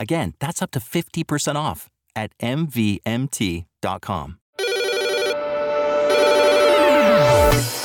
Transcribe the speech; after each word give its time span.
Again, 0.00 0.34
that's 0.38 0.62
up 0.62 0.70
to 0.72 0.78
50% 0.78 1.56
off 1.56 1.90
at 2.14 2.30
MVMT.com. 2.38 4.38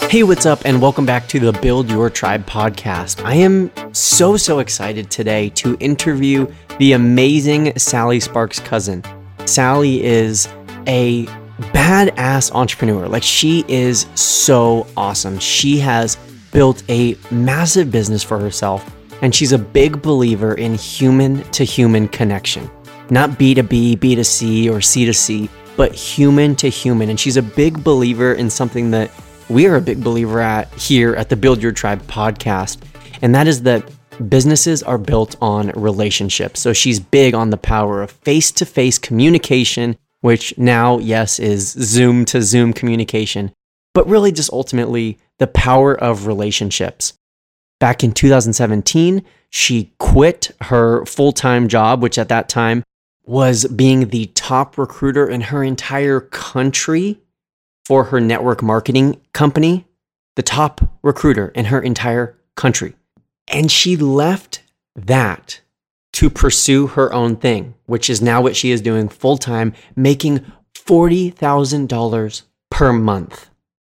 Hey, 0.10 0.22
what's 0.22 0.46
up, 0.46 0.62
and 0.64 0.80
welcome 0.80 1.08
back 1.08 1.28
to 1.30 1.40
the 1.40 1.54
Build 1.54 1.90
Your 1.90 2.12
Tribe 2.12 2.46
podcast. 2.46 3.26
I 3.26 3.34
am 3.34 3.72
so, 3.96 4.38
so 4.38 4.60
excited 4.60 5.10
today 5.10 5.50
to 5.56 5.76
interview 5.80 6.46
the 6.78 6.94
amazing 6.94 7.76
Sally 7.80 8.20
Sparks-Cousins. 8.20 9.06
Sally 9.46 10.04
is 10.04 10.48
a 10.86 11.26
badass 11.74 12.54
entrepreneur. 12.54 13.08
Like, 13.08 13.24
she 13.24 13.66
is 13.68 14.06
so 14.14 14.86
awesome. 14.96 15.40
She 15.40 15.80
has 15.80 16.18
built 16.52 16.84
a 16.90 17.18
massive 17.32 17.90
business 17.90 18.22
for 18.22 18.38
herself, 18.38 18.88
and 19.24 19.34
she's 19.34 19.54
a 19.54 19.58
big 19.58 20.02
believer 20.02 20.54
in 20.56 20.76
human 20.76 21.44
to 21.52 21.64
human 21.64 22.10
connection. 22.10 22.70
Not 23.10 23.32
B2B, 23.32 23.98
B2C, 23.98 24.68
or 24.68 24.80
C2C, 24.80 25.50
but 25.78 25.96
human 25.96 26.58
to 26.58 26.68
human. 26.68 27.10
And 27.10 27.18
she's 27.18 27.38
a 27.38 27.42
big 27.42 27.82
believer 27.86 28.34
in 28.34 28.50
something 28.50 28.92
that 28.92 29.10
we 29.50 29.66
are 29.66 29.78
a 29.78 29.82
big 29.82 30.04
believer 30.04 30.42
at 30.42 30.72
here 30.74 31.16
at 31.16 31.30
the 31.30 31.38
Build 31.38 31.64
Your 31.64 31.72
Tribe 31.72 32.02
podcast, 32.04 32.80
and 33.22 33.34
that 33.34 33.48
is 33.48 33.64
that 33.64 33.90
businesses 34.30 34.84
are 34.84 34.98
built 34.98 35.38
on 35.42 35.70
relationships. 35.70 36.60
So 36.60 36.74
she's 36.74 37.00
big 37.00 37.34
on 37.34 37.50
the 37.50 37.58
power 37.58 38.02
of 38.02 38.12
face 38.12 38.52
to 38.54 38.66
face 38.66 38.98
communication, 38.98 39.98
which 40.20 40.58
now, 40.58 41.00
yes, 41.00 41.40
is 41.40 41.72
Zoom 41.72 42.26
to 42.26 42.42
Zoom 42.42 42.74
communication, 42.74 43.54
but 43.94 44.08
really 44.08 44.34
just 44.34 44.52
ultimately 44.52 45.18
the 45.40 45.48
power 45.48 45.96
of 45.96 46.28
relationships. 46.28 47.14
Back 47.84 48.02
in 48.02 48.14
2017, 48.14 49.26
she 49.50 49.92
quit 50.00 50.52
her 50.62 51.06
full 51.06 51.34
time 51.34 51.68
job, 51.68 52.02
which 52.02 52.18
at 52.18 52.30
that 52.30 52.48
time 52.48 52.82
was 53.26 53.66
being 53.66 54.08
the 54.08 54.28
top 54.28 54.78
recruiter 54.78 55.28
in 55.28 55.42
her 55.42 55.66
entire 55.66 56.22
country 56.22 57.20
for 57.84 58.06
her 58.06 58.22
network 58.22 58.64
marketing 58.64 59.20
company, 59.34 59.86
the 60.38 60.42
top 60.42 60.98
recruiter 61.02 61.50
in 61.50 61.66
her 61.66 61.82
entire 61.82 62.40
country. 62.56 62.96
And 63.50 63.70
she 63.70 63.98
left 63.98 64.64
that 64.96 65.60
to 66.14 66.30
pursue 66.30 66.88
her 66.88 67.12
own 67.12 67.36
thing, 67.36 67.74
which 67.86 68.10
is 68.10 68.22
now 68.22 68.42
what 68.42 68.56
she 68.56 68.72
is 68.72 68.80
doing 68.80 69.10
full 69.10 69.38
time, 69.38 69.74
making 69.94 70.46
$40,000 70.74 72.44
per 72.72 72.94
month. 72.94 73.50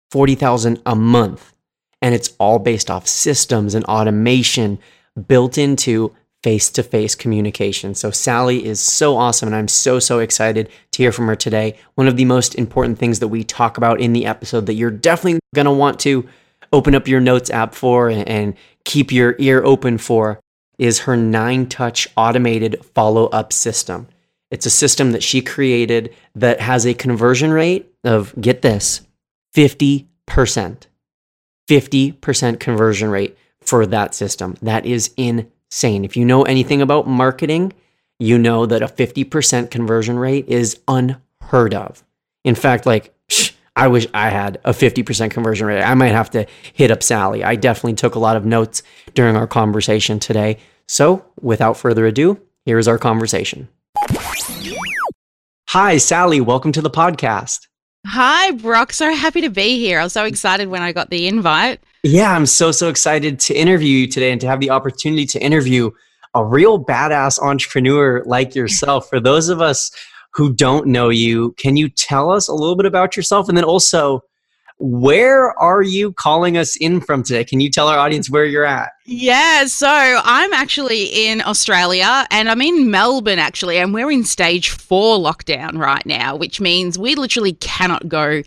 40,000 0.10 0.82
a 0.86 0.96
month. 0.96 1.53
And 2.04 2.14
it's 2.14 2.36
all 2.38 2.60
based 2.60 2.92
off 2.92 3.08
systems 3.08 3.74
and 3.74 3.84
automation 3.86 4.78
built 5.28 5.58
into 5.58 6.14
face 6.44 6.70
to 6.72 6.84
face 6.84 7.16
communication. 7.16 7.96
So, 7.96 8.12
Sally 8.12 8.66
is 8.66 8.80
so 8.80 9.16
awesome, 9.16 9.48
and 9.48 9.56
I'm 9.56 9.70
so, 9.70 9.98
so 10.00 10.20
excited 10.20 10.70
to 10.92 11.02
hear 11.02 11.14
from 11.14 11.28
her 11.28 11.36
today. 11.36 11.78
One 11.96 12.08
of 12.08 12.18
the 12.18 12.26
most 12.26 12.56
important 12.56 13.00
things 13.00 13.20
that 13.20 13.30
we 13.30 13.44
talk 13.46 13.78
about 13.78 14.02
in 14.02 14.14
the 14.14 14.26
episode 14.26 14.66
that 14.66 14.74
you're 14.74 14.92
definitely 14.92 15.40
going 15.56 15.66
to 15.66 15.72
want 15.72 16.00
to 16.02 16.28
open 16.74 16.94
up 16.94 17.08
your 17.08 17.22
notes 17.22 17.50
app 17.50 17.74
for 17.74 18.10
and 18.10 18.56
keep 18.84 19.12
your 19.12 19.36
ear 19.40 19.64
open 19.64 19.98
for 19.98 20.40
is 20.78 21.00
her 21.00 21.16
nine 21.16 21.68
touch 21.68 22.08
automated 22.18 22.84
follow 22.94 23.28
up 23.28 23.54
system. 23.54 24.08
It's 24.52 24.66
a 24.66 24.72
system 24.72 25.14
that 25.14 25.24
she 25.24 25.42
created 25.42 26.14
that 26.36 26.60
has 26.60 26.86
a 26.86 26.94
conversion 26.94 27.52
rate 27.52 27.92
of, 28.04 28.34
get 28.40 28.62
this, 28.62 29.02
50%. 29.56 30.08
50% 31.70 32.60
conversion 32.60 33.10
rate 33.10 33.38
for 33.62 33.86
that 33.86 34.14
system. 34.14 34.56
That 34.62 34.86
is 34.86 35.14
insane. 35.18 36.06
If 36.06 36.18
you 36.18 36.26
know 36.26 36.44
anything 36.44 36.82
about 36.82 37.08
marketing, 37.08 37.74
you 38.20 38.38
know 38.38 38.66
that 38.66 38.82
a 38.82 38.88
50% 38.88 39.72
conversion 39.72 40.20
rate 40.20 40.48
is 40.48 40.80
unheard 40.88 41.74
of. 41.74 42.04
In 42.44 42.56
fact, 42.56 42.86
like, 42.86 43.14
I 43.76 43.88
wish 43.88 44.06
I 44.14 44.30
had 44.30 44.60
a 44.66 44.72
50% 44.72 45.32
conversion 45.32 45.66
rate. 45.66 45.82
I 45.82 45.96
might 45.96 46.12
have 46.12 46.30
to 46.32 46.46
hit 46.74 46.92
up 46.92 47.02
Sally. 47.02 47.44
I 47.44 47.56
definitely 47.56 47.96
took 47.96 48.16
a 48.16 48.20
lot 48.20 48.38
of 48.38 48.46
notes 48.46 48.84
during 49.16 49.36
our 49.36 49.48
conversation 49.48 50.20
today. 50.20 50.58
So, 50.88 51.26
without 51.42 51.78
further 51.78 52.06
ado, 52.06 52.40
here 52.66 52.78
is 52.78 52.88
our 52.88 53.00
conversation. 53.00 53.70
Hi, 55.70 55.98
Sally. 55.98 56.40
Welcome 56.40 56.72
to 56.74 56.82
the 56.82 56.92
podcast. 56.92 57.68
Hi, 58.06 58.52
Brock. 58.52 58.92
So 58.92 59.14
happy 59.14 59.42
to 59.42 59.50
be 59.50 59.80
here. 59.80 60.00
I 60.00 60.04
was 60.04 60.14
so 60.14 60.26
excited 60.26 60.68
when 60.68 60.82
I 60.82 60.92
got 60.92 61.10
the 61.10 61.28
invite. 61.28 61.80
Yeah, 62.04 62.34
I'm 62.34 62.46
so, 62.46 62.72
so 62.72 62.90
excited 62.90 63.40
to 63.42 63.54
interview 63.54 64.00
you 64.00 64.08
today 64.08 64.32
and 64.32 64.42
to 64.42 64.48
have 64.48 64.60
the 64.60 64.70
opportunity 64.70 65.26
to 65.28 65.42
interview 65.42 65.90
a 66.36 66.44
real 66.44 66.84
badass 66.84 67.40
entrepreneur 67.40 68.22
like 68.26 68.56
yourself. 68.56 69.10
For 69.10 69.20
those 69.20 69.48
of 69.48 69.62
us 69.62 69.90
who 70.34 70.52
don't 70.52 70.88
know 70.88 71.10
you, 71.10 71.54
can 71.54 71.78
you 71.78 71.88
tell 71.88 72.30
us 72.30 72.48
a 72.48 72.54
little 72.54 72.76
bit 72.76 72.86
about 72.86 73.16
yourself? 73.16 73.48
And 73.48 73.58
then 73.58 73.64
also, 73.64 74.24
where 74.86 75.58
are 75.58 75.82
you 75.82 76.12
calling 76.12 76.58
us 76.58 76.76
in 76.76 77.00
from 77.00 77.24
today? 77.24 77.46
Can 77.46 77.62
you 77.62 77.70
tell 77.70 77.88
our 77.88 77.98
audience 77.98 78.30
where 78.30 78.44
you're 78.44 78.66
at? 78.66 78.92
Yeah, 79.06 79.64
so 79.66 79.88
I'm 79.90 80.52
actually 80.52 81.28
in 81.28 81.42
Australia 81.42 82.28
and 82.30 82.50
I'm 82.50 82.62
in 82.62 82.92
Melbourne 82.92 83.40
actually, 83.40 83.78
and 83.78 83.94
we're 83.94 84.12
in 84.12 84.26
stage 84.26 84.72
four 84.72 85.18
lockdown 85.18 85.78
right 85.78 86.06
now, 86.06 86.36
which 86.36 86.60
means 86.60 87.00
we 87.00 87.16
literally 87.16 87.54
cannot 87.54 88.10
go 88.10 88.42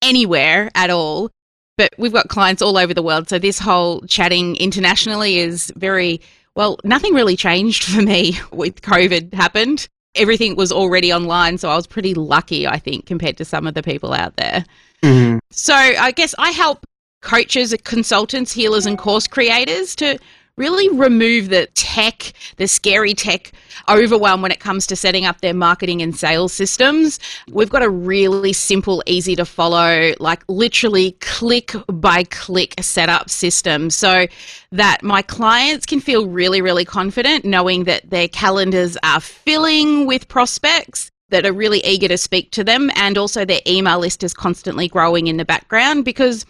anywhere 0.00 0.70
at 0.76 0.90
all 0.90 1.30
but 1.76 1.94
we've 1.96 2.12
got 2.12 2.28
clients 2.28 2.60
all 2.60 2.76
over 2.76 2.92
the 2.92 3.02
world. 3.02 3.26
So 3.30 3.38
this 3.38 3.58
whole 3.58 4.02
chatting 4.02 4.54
internationally 4.56 5.38
is 5.38 5.72
very 5.76 6.20
well, 6.54 6.78
nothing 6.84 7.14
really 7.14 7.36
changed 7.36 7.84
for 7.84 8.02
me 8.02 8.38
with 8.52 8.82
COVID 8.82 9.32
happened. 9.32 9.88
Everything 10.14 10.56
was 10.56 10.72
already 10.72 11.10
online, 11.10 11.56
so 11.56 11.70
I 11.70 11.76
was 11.76 11.86
pretty 11.86 12.12
lucky, 12.12 12.66
I 12.66 12.78
think, 12.78 13.06
compared 13.06 13.38
to 13.38 13.46
some 13.46 13.66
of 13.66 13.72
the 13.72 13.82
people 13.82 14.12
out 14.12 14.36
there. 14.36 14.66
Mm-hmm. 15.02 15.38
So 15.50 15.74
I 15.74 16.12
guess 16.12 16.34
I 16.38 16.50
help 16.50 16.84
coaches, 17.22 17.74
consultants, 17.84 18.52
healers, 18.52 18.86
and 18.86 18.98
course 18.98 19.26
creators 19.26 19.94
to 19.96 20.18
really 20.56 20.90
remove 20.90 21.48
the 21.48 21.66
tech, 21.74 22.32
the 22.56 22.68
scary 22.68 23.14
tech 23.14 23.52
overwhelm 23.88 24.42
when 24.42 24.52
it 24.52 24.60
comes 24.60 24.86
to 24.86 24.94
setting 24.94 25.24
up 25.24 25.40
their 25.40 25.54
marketing 25.54 26.02
and 26.02 26.14
sales 26.14 26.52
systems. 26.52 27.18
We've 27.50 27.70
got 27.70 27.82
a 27.82 27.88
really 27.88 28.52
simple, 28.52 29.02
easy 29.06 29.34
to 29.36 29.46
follow, 29.46 30.12
like 30.20 30.42
literally 30.48 31.12
click 31.20 31.72
by 31.88 32.24
click 32.24 32.74
setup 32.82 33.30
system 33.30 33.88
so 33.88 34.26
that 34.72 35.02
my 35.02 35.22
clients 35.22 35.86
can 35.86 36.00
feel 36.00 36.26
really, 36.26 36.60
really 36.60 36.84
confident 36.84 37.44
knowing 37.44 37.84
that 37.84 38.10
their 38.10 38.28
calendars 38.28 38.98
are 39.02 39.20
filling 39.20 40.06
with 40.06 40.28
prospects 40.28 41.10
that 41.30 41.46
are 41.46 41.52
really 41.52 41.84
eager 41.84 42.08
to 42.08 42.18
speak 42.18 42.50
to 42.52 42.64
them 42.64 42.90
and 42.94 43.16
also 43.16 43.44
their 43.44 43.60
email 43.66 43.98
list 43.98 44.22
is 44.22 44.34
constantly 44.34 44.88
growing 44.88 45.26
in 45.26 45.36
the 45.36 45.44
background 45.44 46.04
because 46.04 46.44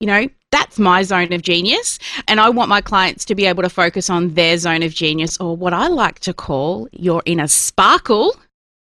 you 0.00 0.06
know 0.06 0.26
that's 0.50 0.78
my 0.78 1.02
zone 1.02 1.32
of 1.32 1.42
genius. 1.42 1.98
And 2.28 2.40
I 2.40 2.50
want 2.50 2.68
my 2.68 2.80
clients 2.80 3.24
to 3.26 3.34
be 3.34 3.46
able 3.46 3.62
to 3.62 3.68
focus 3.68 4.10
on 4.10 4.34
their 4.34 4.58
zone 4.58 4.82
of 4.82 4.92
genius 4.92 5.38
or 5.38 5.56
what 5.56 5.72
I 5.72 5.86
like 5.86 6.18
to 6.20 6.34
call 6.34 6.88
your 6.92 7.22
inner 7.24 7.46
sparkle. 7.46 8.34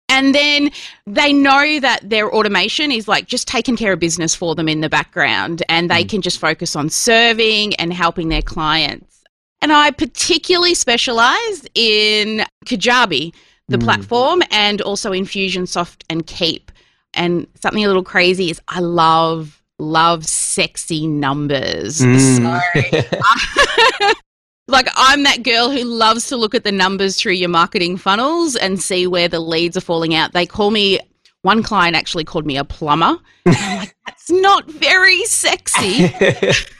And 0.10 0.34
then 0.34 0.72
they 1.06 1.34
know 1.34 1.80
that 1.82 2.10
their 2.10 2.34
automation 2.34 2.92
is 2.92 3.10
like 3.10 3.28
just 3.28 3.48
taking 3.48 3.76
care 3.76 3.94
of 3.94 4.00
business 4.00 4.34
for 4.34 4.56
them 4.56 4.70
in 4.70 4.80
the 4.80 4.90
background 4.90 5.64
and 5.68 5.92
they 5.92 6.06
mm. 6.06 6.10
can 6.10 6.22
just 6.22 6.40
focus 6.40 6.78
on 6.78 6.90
serving 6.90 7.76
and 7.76 7.92
helping 7.92 8.30
their 8.30 8.42
clients. 8.42 9.24
And 9.62 9.74
I 9.74 9.92
particularly 9.92 10.76
specialize 10.76 11.66
in 11.76 12.46
Kajabi, 12.66 13.34
the 13.68 13.78
mm. 13.78 13.84
platform, 13.84 14.42
and 14.52 14.82
also 14.82 15.12
Infusionsoft 15.12 16.04
and 16.10 16.26
Keap. 16.26 16.72
and 17.14 17.48
something 17.56 17.84
a 17.84 17.88
little 17.88 18.04
crazy 18.04 18.50
is 18.50 18.62
I 18.68 18.80
love 18.80 19.62
love 19.80 20.26
sexy 20.26 21.08
numbers. 21.08 22.00
Mm. 22.00 22.62
So 22.74 24.14
like 24.68 24.88
I'm 24.96 25.24
that 25.24 25.44
girl 25.44 25.70
who 25.70 25.84
loves 25.84 26.28
to 26.28 26.38
look 26.38 26.56
at 26.56 26.64
the 26.64 26.72
numbers 26.72 27.20
through 27.20 27.34
your 27.34 27.50
marketing 27.50 27.98
funnels 27.98 28.56
and 28.56 28.82
see 28.82 29.08
where 29.08 29.28
the 29.28 29.40
leads 29.40 29.78
are 29.78 29.82
falling 29.82 30.16
out. 30.16 30.34
They 30.34 30.46
call 30.46 30.72
me 30.72 31.00
one 31.44 31.64
client 31.64 31.96
actually 31.96 32.24
called 32.24 32.46
me 32.46 32.58
a 32.58 32.64
plumber. 32.64 33.18
And 33.46 33.56
I'm 33.56 33.78
like, 33.80 33.96
that's 34.06 34.30
not 34.30 34.70
very 34.70 35.24
sexy. 35.26 36.14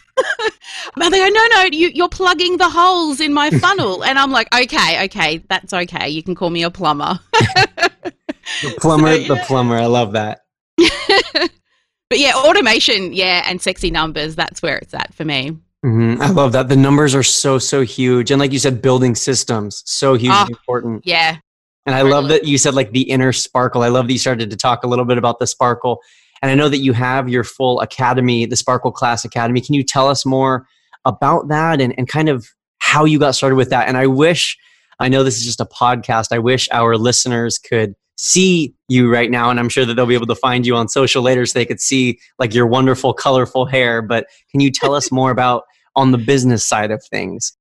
but 0.96 1.10
they 1.10 1.20
go, 1.20 1.28
no, 1.28 1.48
no, 1.52 1.64
you, 1.72 1.90
you're 1.94 2.10
plugging 2.10 2.58
the 2.58 2.70
holes 2.70 3.20
in 3.20 3.34
my 3.34 3.50
funnel. 3.50 4.04
And 4.04 4.18
I'm 4.18 4.32
like, 4.32 4.54
okay, 4.54 5.06
okay, 5.06 5.44
that's 5.50 5.74
okay. 5.74 6.10
You 6.10 6.24
can 6.24 6.36
call 6.36 6.50
me 6.50 6.64
a 6.64 6.72
plumber. 6.72 7.20
the 7.32 8.76
plumber, 8.80 9.08
so, 9.08 9.16
yeah. 9.16 9.28
the 9.28 9.36
plumber. 9.46 9.76
I 9.76 9.86
love 9.86 10.14
that. 10.14 10.46
but 10.78 12.20
yeah, 12.20 12.34
automation, 12.36 13.14
yeah, 13.14 13.44
and 13.48 13.62
sexy 13.62 13.92
numbers, 13.92 14.36
that's 14.36 14.62
where 14.62 14.78
it's 14.78 14.94
at 14.94 15.14
for 15.14 15.26
me. 15.26 15.58
Mm-hmm. 15.86 16.22
I 16.22 16.30
love 16.30 16.52
that. 16.54 16.70
The 16.70 16.76
numbers 16.76 17.14
are 17.16 17.24
so, 17.24 17.60
so 17.60 17.82
huge. 17.82 18.32
And 18.32 18.40
like 18.40 18.52
you 18.52 18.60
said, 18.60 18.82
building 18.82 19.16
systems, 19.16 19.84
so 19.86 20.16
huge 20.16 20.34
oh, 20.34 20.48
important. 20.50 21.06
Yeah. 21.06 21.38
And 21.86 21.96
I 21.96 22.02
love 22.02 22.28
that 22.28 22.44
you 22.46 22.58
said 22.58 22.74
like 22.74 22.92
the 22.92 23.10
inner 23.10 23.32
sparkle. 23.32 23.82
I 23.82 23.88
love 23.88 24.08
that 24.08 24.14
you 24.14 24.20
started 24.20 24.50
to 24.50 24.58
talk 24.58 24.84
a 24.84 24.88
little 24.88 25.06
bit 25.06 25.18
about 25.18 25.40
the 25.40 25.48
sparkle. 25.48 26.02
And 26.42 26.52
I 26.52 26.56
know 26.56 26.70
that 26.70 26.80
you 26.80 26.94
have 26.94 27.30
your 27.30 27.44
full 27.44 27.80
academy, 27.82 28.46
the 28.46 28.56
Sparkle 28.56 28.92
Class 28.92 29.26
Academy. 29.26 29.62
Can 29.62 29.76
you 29.76 29.84
tell 29.84 30.08
us 30.08 30.26
more 30.26 30.68
about 31.06 31.48
that 31.50 31.82
and, 31.82 31.94
and 31.98 32.08
kind 32.08 32.30
of 32.30 32.48
how 32.80 33.06
you 33.06 33.20
got 33.20 33.36
started 33.36 33.56
with 33.56 33.70
that? 33.70 33.88
And 33.88 33.98
I 33.98 34.08
wish, 34.08 34.58
I 35.00 35.10
know 35.10 35.24
this 35.24 35.38
is 35.38 35.46
just 35.46 35.62
a 35.62 35.66
podcast, 35.66 36.28
I 36.32 36.40
wish 36.40 36.68
our 36.72 36.98
listeners 36.98 37.58
could 37.58 37.96
see 38.18 38.74
you 38.90 39.12
right 39.12 39.30
now 39.30 39.50
and 39.50 39.60
i'm 39.60 39.70
sure 39.70 39.86
that 39.86 39.94
they'll 39.94 40.08
be 40.08 40.16
able 40.16 40.26
to 40.26 40.36
find 40.36 40.66
you 40.66 40.76
on 40.76 40.90
social 40.90 41.22
later 41.22 41.46
so 41.46 41.58
they 41.58 41.66
could 41.66 41.80
see 41.80 42.20
like 42.40 42.54
your 42.54 42.66
wonderful 42.66 43.14
colorful 43.14 43.66
hair 43.66 44.02
but 44.02 44.26
can 44.50 44.60
you 44.60 44.72
tell 44.72 44.96
us 44.96 45.12
more 45.12 45.30
about 45.30 45.64
on 45.96 46.12
the 46.12 46.18
business 46.18 46.66
side 46.66 46.90
of 46.90 47.04
things 47.12 47.56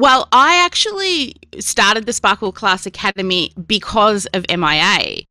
well 0.00 0.26
i 0.32 0.56
actually 0.56 1.36
started 1.60 2.04
the 2.04 2.12
sparkle 2.12 2.50
class 2.50 2.84
academy 2.84 3.52
because 3.64 4.26
of 4.34 4.44
mia 4.48 5.22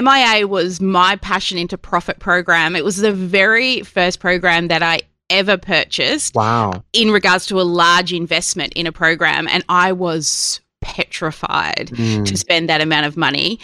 mia 0.00 0.46
was 0.46 0.80
my 0.80 1.16
passion 1.16 1.58
into 1.58 1.76
profit 1.76 2.18
program 2.18 2.76
it 2.76 2.84
was 2.84 2.98
the 2.98 3.12
very 3.12 3.80
first 3.82 4.20
program 4.20 4.68
that 4.68 4.82
i 4.82 5.00
ever 5.30 5.56
purchased 5.56 6.34
wow 6.34 6.82
in 6.92 7.10
regards 7.10 7.46
to 7.46 7.60
a 7.60 7.62
large 7.62 8.12
investment 8.12 8.72
in 8.74 8.86
a 8.86 8.92
program 8.92 9.48
and 9.48 9.64
i 9.68 9.92
was 9.92 10.60
petrified 10.80 11.90
mm. 11.92 12.26
to 12.26 12.36
spend 12.36 12.68
that 12.68 12.80
amount 12.80 13.06
of 13.06 13.16
money 13.16 13.58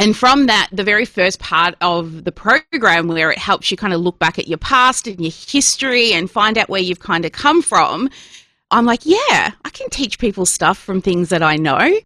and 0.00 0.16
from 0.16 0.46
that, 0.46 0.68
the 0.72 0.84
very 0.84 1.04
first 1.04 1.40
part 1.40 1.74
of 1.80 2.22
the 2.22 2.30
program, 2.30 3.08
where 3.08 3.32
it 3.32 3.38
helps 3.38 3.70
you 3.70 3.76
kind 3.76 3.92
of 3.92 4.00
look 4.00 4.18
back 4.20 4.38
at 4.38 4.46
your 4.46 4.58
past 4.58 5.08
and 5.08 5.20
your 5.20 5.32
history 5.32 6.12
and 6.12 6.30
find 6.30 6.56
out 6.56 6.68
where 6.68 6.80
you've 6.80 7.00
kind 7.00 7.24
of 7.24 7.32
come 7.32 7.62
from, 7.62 8.08
I'm 8.70 8.86
like, 8.86 9.04
yeah, 9.04 9.52
I 9.64 9.70
can 9.72 9.90
teach 9.90 10.18
people 10.18 10.46
stuff 10.46 10.78
from 10.78 11.02
things 11.02 11.30
that 11.30 11.42
I 11.42 11.56
know. 11.56 11.98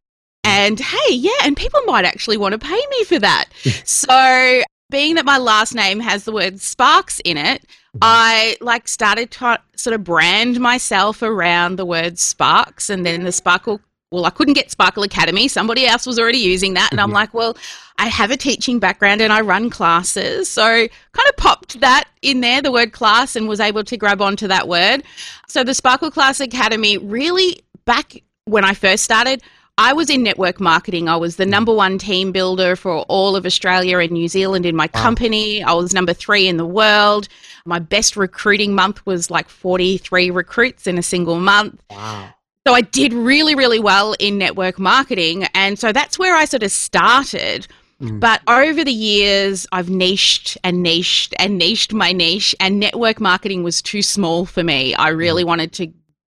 And 0.45 0.81
hey, 0.81 1.15
yeah, 1.15 1.31
and 1.45 1.57
people 1.57 1.81
might 1.87 2.05
actually 2.05 2.37
want 2.37 2.53
to 2.53 2.59
pay 2.59 2.83
me 2.91 3.05
for 3.05 3.19
that. 3.19 3.47
so, 3.85 4.63
being 4.91 5.15
that 5.15 5.25
my 5.25 5.39
last 5.39 5.75
name 5.75 6.01
has 6.01 6.25
the 6.25 6.33
word 6.33 6.61
Sparks 6.61 7.21
in 7.25 7.37
it, 7.37 7.63
mm-hmm. 7.63 7.99
I 8.03 8.57
like 8.61 8.89
started 8.89 9.31
to 9.33 9.61
sort 9.77 9.95
of 9.95 10.05
brand 10.05 10.61
myself 10.61 11.23
around 11.23 11.77
the 11.77 11.87
word 11.87 12.19
Sparks 12.19 12.91
and 12.91 13.07
then 13.07 13.25
the 13.25 13.33
Sparkle 13.33 13.81
well, 14.13 14.27
I 14.27 14.31
couldn't 14.31 14.55
get 14.55 14.71
Sparkle 14.71 15.03
Academy. 15.03 15.49
Somebody 15.49 15.87
else 15.87 16.07
was 16.07 16.19
already 16.19 16.39
using 16.39 16.75
that. 16.75 16.91
And 16.93 17.01
I'm 17.01 17.13
like, 17.13 17.33
well, 17.33 17.57
I 17.99 18.09
have 18.09 18.31
a 18.31 18.37
teaching 18.37 18.79
background 18.79 19.23
and 19.23 19.33
I 19.33 19.41
run 19.41 19.71
classes. 19.71 20.51
So 20.51 20.63
kind 20.63 21.29
of 21.29 21.37
popped 21.39 21.81
that 21.81 22.05
in 22.21 22.43
there, 22.43 22.61
the 22.61 22.71
word 22.71 22.93
class, 22.93 23.35
and 23.35 23.49
was 23.49 23.59
able 23.59 23.85
to 23.85 23.97
grab 23.97 24.21
onto 24.21 24.47
that 24.49 24.69
word. 24.69 25.03
So 25.49 25.65
the 25.65 25.73
Sparkle 25.73 26.11
Class 26.11 26.41
Academy 26.41 26.99
really 26.99 27.63
back 27.87 28.23
when 28.45 28.65
I 28.65 28.75
first 28.75 29.03
started, 29.03 29.43
I 29.79 29.95
was 29.95 30.11
in 30.11 30.23
network 30.23 30.61
marketing. 30.61 31.09
I 31.09 31.17
was 31.17 31.37
the 31.37 31.47
number 31.47 31.73
one 31.73 31.97
team 31.97 32.31
builder 32.31 32.77
for 32.77 32.99
all 33.09 33.37
of 33.37 33.47
Australia 33.47 33.99
and 33.99 34.13
New 34.13 34.29
Zealand 34.29 34.67
in 34.67 34.77
my 34.77 34.89
wow. 34.93 35.03
company. 35.03 35.63
I 35.63 35.73
was 35.73 35.95
number 35.95 36.13
three 36.13 36.47
in 36.47 36.59
the 36.59 36.67
world. 36.67 37.29
My 37.65 37.79
best 37.79 38.17
recruiting 38.17 38.75
month 38.75 39.05
was 39.07 39.31
like 39.31 39.49
43 39.49 40.31
recruits 40.31 40.87
in 40.87 40.99
a 40.99 41.03
single 41.03 41.41
month. 41.41 41.83
Wow. 41.91 42.35
So 42.67 42.75
I 42.75 42.83
did 42.83 43.13
really, 43.13 43.55
really 43.55 43.81
well 43.81 44.15
in 44.21 44.39
network 44.39 44.79
marketing. 44.79 45.45
And 45.55 45.79
so 45.79 45.91
that's 45.91 46.19
where 46.19 46.37
I 46.37 46.45
sort 46.45 46.63
of 46.63 46.71
started. 46.71 47.67
Mm. 48.01 48.21
But 48.21 48.43
over 48.49 48.85
the 48.85 48.93
years, 48.93 49.67
I've 49.73 49.89
niched 49.89 50.59
and 50.63 50.83
niched 50.83 51.35
and 51.39 51.57
niched 51.57 51.93
my 51.93 52.13
niche, 52.13 52.55
and 52.59 52.81
network 52.81 53.21
marketing 53.21 53.63
was 53.63 53.81
too 53.81 54.03
small 54.03 54.45
for 54.45 54.65
me. 54.65 54.95
I 54.95 55.09
really 55.09 55.45
mm. 55.45 55.49
wanted 55.49 55.73
to 55.75 55.93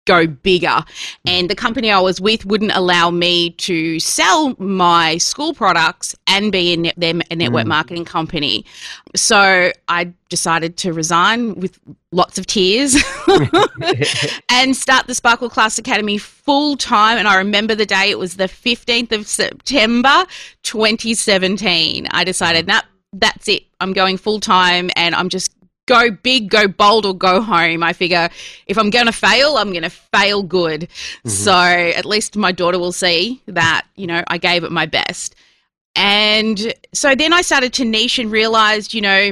go 0.05 0.27
bigger. 0.27 0.83
And 1.25 1.49
the 1.49 1.55
company 1.55 1.91
I 1.91 1.99
was 1.99 2.19
with 2.19 2.45
wouldn't 2.45 2.75
allow 2.75 3.09
me 3.09 3.51
to 3.51 3.99
sell 3.99 4.55
my 4.59 5.17
school 5.17 5.53
products 5.53 6.15
and 6.27 6.51
be 6.51 6.73
in 6.73 6.91
their 6.97 7.13
network 7.13 7.65
mm. 7.65 7.69
marketing 7.69 8.05
company. 8.05 8.65
So 9.15 9.71
I 9.87 10.13
decided 10.29 10.77
to 10.77 10.93
resign 10.93 11.55
with 11.55 11.79
lots 12.11 12.37
of 12.37 12.47
tears 12.47 12.95
and 14.49 14.75
start 14.75 15.07
the 15.07 15.15
Sparkle 15.15 15.49
Class 15.49 15.77
Academy 15.77 16.17
full 16.17 16.75
time. 16.75 17.17
And 17.17 17.27
I 17.27 17.37
remember 17.37 17.75
the 17.75 17.85
day, 17.85 18.09
it 18.09 18.19
was 18.19 18.35
the 18.35 18.45
15th 18.45 19.11
of 19.11 19.27
September 19.27 20.25
2017. 20.63 22.07
I 22.11 22.23
decided, 22.23 22.67
that 22.67 22.85
that's 23.13 23.47
it. 23.47 23.63
I'm 23.79 23.93
going 23.93 24.17
full 24.17 24.39
time 24.39 24.89
and 24.95 25.13
I'm 25.13 25.29
just 25.29 25.53
go 25.85 26.11
big, 26.11 26.49
go 26.49 26.67
bold, 26.67 27.05
or 27.05 27.13
go 27.13 27.41
home. 27.41 27.83
I 27.83 27.93
figure 27.93 28.29
if 28.67 28.77
I'm 28.77 28.89
going 28.89 29.05
to 29.05 29.11
fail, 29.11 29.57
I'm 29.57 29.71
going 29.71 29.83
to 29.83 29.89
fail 29.89 30.43
good. 30.43 30.81
Mm-hmm. 30.81 31.29
So 31.29 31.53
at 31.53 32.05
least 32.05 32.35
my 32.35 32.51
daughter 32.51 32.79
will 32.79 32.91
see 32.91 33.41
that, 33.47 33.85
you 33.95 34.07
know, 34.07 34.23
I 34.27 34.37
gave 34.37 34.63
it 34.63 34.71
my 34.71 34.85
best. 34.85 35.35
And 35.95 36.73
so 36.93 37.15
then 37.15 37.33
I 37.33 37.41
started 37.41 37.73
to 37.73 37.85
niche 37.85 38.17
and 38.19 38.31
realized, 38.31 38.93
you 38.93 39.01
know, 39.01 39.31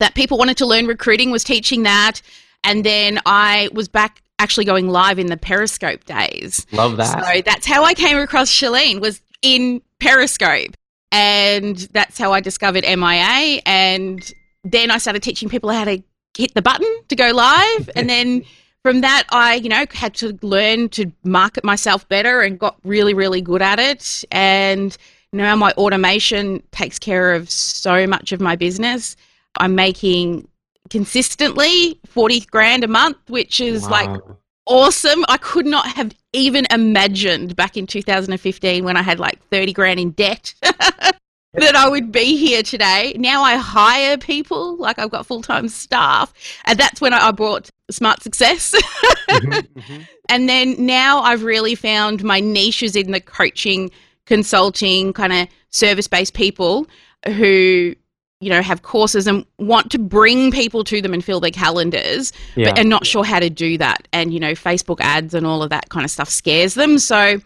that 0.00 0.14
people 0.14 0.38
wanted 0.38 0.56
to 0.58 0.66
learn 0.66 0.86
recruiting, 0.86 1.30
was 1.30 1.44
teaching 1.44 1.84
that. 1.84 2.20
And 2.64 2.84
then 2.84 3.20
I 3.24 3.68
was 3.72 3.88
back 3.88 4.22
actually 4.38 4.64
going 4.64 4.88
live 4.88 5.18
in 5.18 5.26
the 5.26 5.36
Periscope 5.36 6.04
days. 6.04 6.66
Love 6.72 6.96
that. 6.96 7.34
So 7.34 7.42
that's 7.42 7.66
how 7.66 7.84
I 7.84 7.94
came 7.94 8.18
across 8.18 8.50
Chalene 8.50 9.00
was 9.00 9.20
in 9.42 9.82
Periscope. 10.00 10.74
And 11.12 11.76
that's 11.92 12.18
how 12.18 12.32
I 12.32 12.40
discovered 12.40 12.84
MIA. 12.84 13.60
And 13.66 14.32
then 14.64 14.90
I 14.90 14.98
started 14.98 15.22
teaching 15.22 15.48
people 15.48 15.70
how 15.70 15.84
to 15.84 16.02
hit 16.36 16.54
the 16.54 16.62
button 16.62 16.88
to 17.08 17.16
go 17.16 17.30
live. 17.32 17.90
and 17.96 18.08
then 18.08 18.44
from 18.82 19.02
that, 19.02 19.24
I, 19.30 19.56
you 19.56 19.68
know, 19.68 19.84
had 19.92 20.14
to 20.16 20.38
learn 20.42 20.88
to 20.90 21.12
market 21.24 21.64
myself 21.64 22.08
better 22.08 22.40
and 22.40 22.58
got 22.58 22.76
really, 22.84 23.14
really 23.14 23.42
good 23.42 23.62
at 23.62 23.78
it. 23.78 24.24
And 24.30 24.96
now 25.32 25.54
my 25.56 25.72
automation 25.72 26.62
takes 26.72 26.98
care 26.98 27.34
of 27.34 27.50
so 27.50 28.06
much 28.06 28.32
of 28.32 28.40
my 28.40 28.56
business. 28.56 29.16
I'm 29.58 29.74
making 29.74 30.48
consistently 30.88 32.00
40 32.06 32.40
grand 32.40 32.84
a 32.84 32.88
month, 32.88 33.18
which 33.28 33.60
is 33.60 33.82
wow. 33.82 33.90
like 33.90 34.20
awesome. 34.66 35.24
I 35.28 35.36
could 35.36 35.66
not 35.66 35.86
have 35.88 36.14
even 36.32 36.66
imagined 36.70 37.56
back 37.56 37.76
in 37.76 37.86
2015 37.86 38.84
when 38.84 38.96
I 38.96 39.02
had 39.02 39.20
like 39.20 39.42
30 39.50 39.72
grand 39.72 40.00
in 40.00 40.10
debt 40.12 40.54
that 41.54 41.74
I 41.74 41.88
would 41.88 42.12
be 42.12 42.36
here 42.36 42.62
today. 42.62 43.14
Now 43.18 43.42
I 43.42 43.56
hire 43.56 44.16
people, 44.16 44.76
like 44.76 44.98
I've 44.98 45.10
got 45.10 45.26
full 45.26 45.42
time 45.42 45.68
staff, 45.68 46.32
and 46.64 46.78
that's 46.78 47.00
when 47.00 47.12
I, 47.12 47.30
brought 47.32 47.70
Smart 47.90 48.22
Success. 48.22 48.74
mm-hmm, 49.28 49.78
mm-hmm. 49.78 50.02
And 50.28 50.48
then 50.48 50.74
now 50.78 51.20
I've 51.20 51.42
really 51.42 51.74
found 51.74 52.22
my 52.22 52.40
niches 52.40 52.94
in 52.94 53.10
the 53.10 53.20
coaching, 53.20 53.90
consulting, 54.26 55.12
kind 55.12 55.32
of 55.32 55.48
service 55.70 56.06
based 56.06 56.34
people 56.34 56.86
who 57.26 57.94
you 58.40 58.48
know 58.48 58.62
have 58.62 58.82
courses 58.82 59.26
and 59.26 59.44
want 59.58 59.90
to 59.90 59.98
bring 59.98 60.50
people 60.50 60.82
to 60.84 61.02
them 61.02 61.12
and 61.12 61.24
fill 61.24 61.40
their 61.40 61.50
calendars 61.50 62.32
yeah. 62.56 62.70
but 62.70 62.78
and 62.78 62.88
not 62.88 63.06
sure 63.06 63.22
how 63.22 63.38
to 63.38 63.50
do 63.50 63.76
that 63.76 64.08
and 64.12 64.32
you 64.32 64.40
know 64.40 64.52
facebook 64.52 64.98
ads 65.00 65.34
and 65.34 65.46
all 65.46 65.62
of 65.62 65.68
that 65.68 65.90
kind 65.90 66.04
of 66.04 66.10
stuff 66.10 66.28
scares 66.28 66.74
them 66.74 66.98
so 66.98 67.38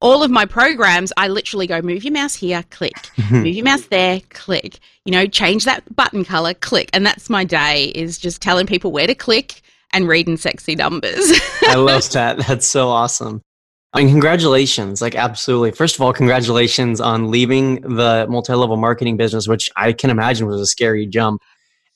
all 0.00 0.22
of 0.22 0.30
my 0.30 0.44
programs, 0.44 1.12
I 1.16 1.28
literally 1.28 1.66
go 1.66 1.80
move 1.80 2.04
your 2.04 2.12
mouse 2.12 2.34
here, 2.34 2.64
click, 2.70 2.94
move 3.30 3.46
your 3.46 3.64
mouse 3.64 3.86
there, 3.86 4.20
click, 4.30 4.78
you 5.04 5.12
know, 5.12 5.26
change 5.26 5.64
that 5.64 5.94
button 5.94 6.24
color, 6.24 6.54
click. 6.54 6.90
And 6.92 7.04
that's 7.04 7.30
my 7.30 7.44
day 7.44 7.86
is 7.94 8.18
just 8.18 8.42
telling 8.42 8.66
people 8.66 8.92
where 8.92 9.06
to 9.06 9.14
click 9.14 9.62
and 9.92 10.06
reading 10.08 10.36
sexy 10.36 10.74
numbers. 10.74 11.32
I 11.62 11.76
love 11.76 12.08
that. 12.10 12.38
That's 12.46 12.66
so 12.66 12.88
awesome. 12.88 13.40
I 13.92 14.00
mean, 14.00 14.10
congratulations. 14.10 15.00
Like, 15.00 15.14
absolutely. 15.14 15.70
First 15.70 15.94
of 15.94 16.02
all, 16.02 16.12
congratulations 16.12 17.00
on 17.00 17.30
leaving 17.30 17.80
the 17.80 18.26
multi 18.28 18.52
level 18.52 18.76
marketing 18.76 19.16
business, 19.16 19.48
which 19.48 19.70
I 19.74 19.92
can 19.92 20.10
imagine 20.10 20.46
was 20.46 20.60
a 20.60 20.66
scary 20.66 21.06
jump. 21.06 21.40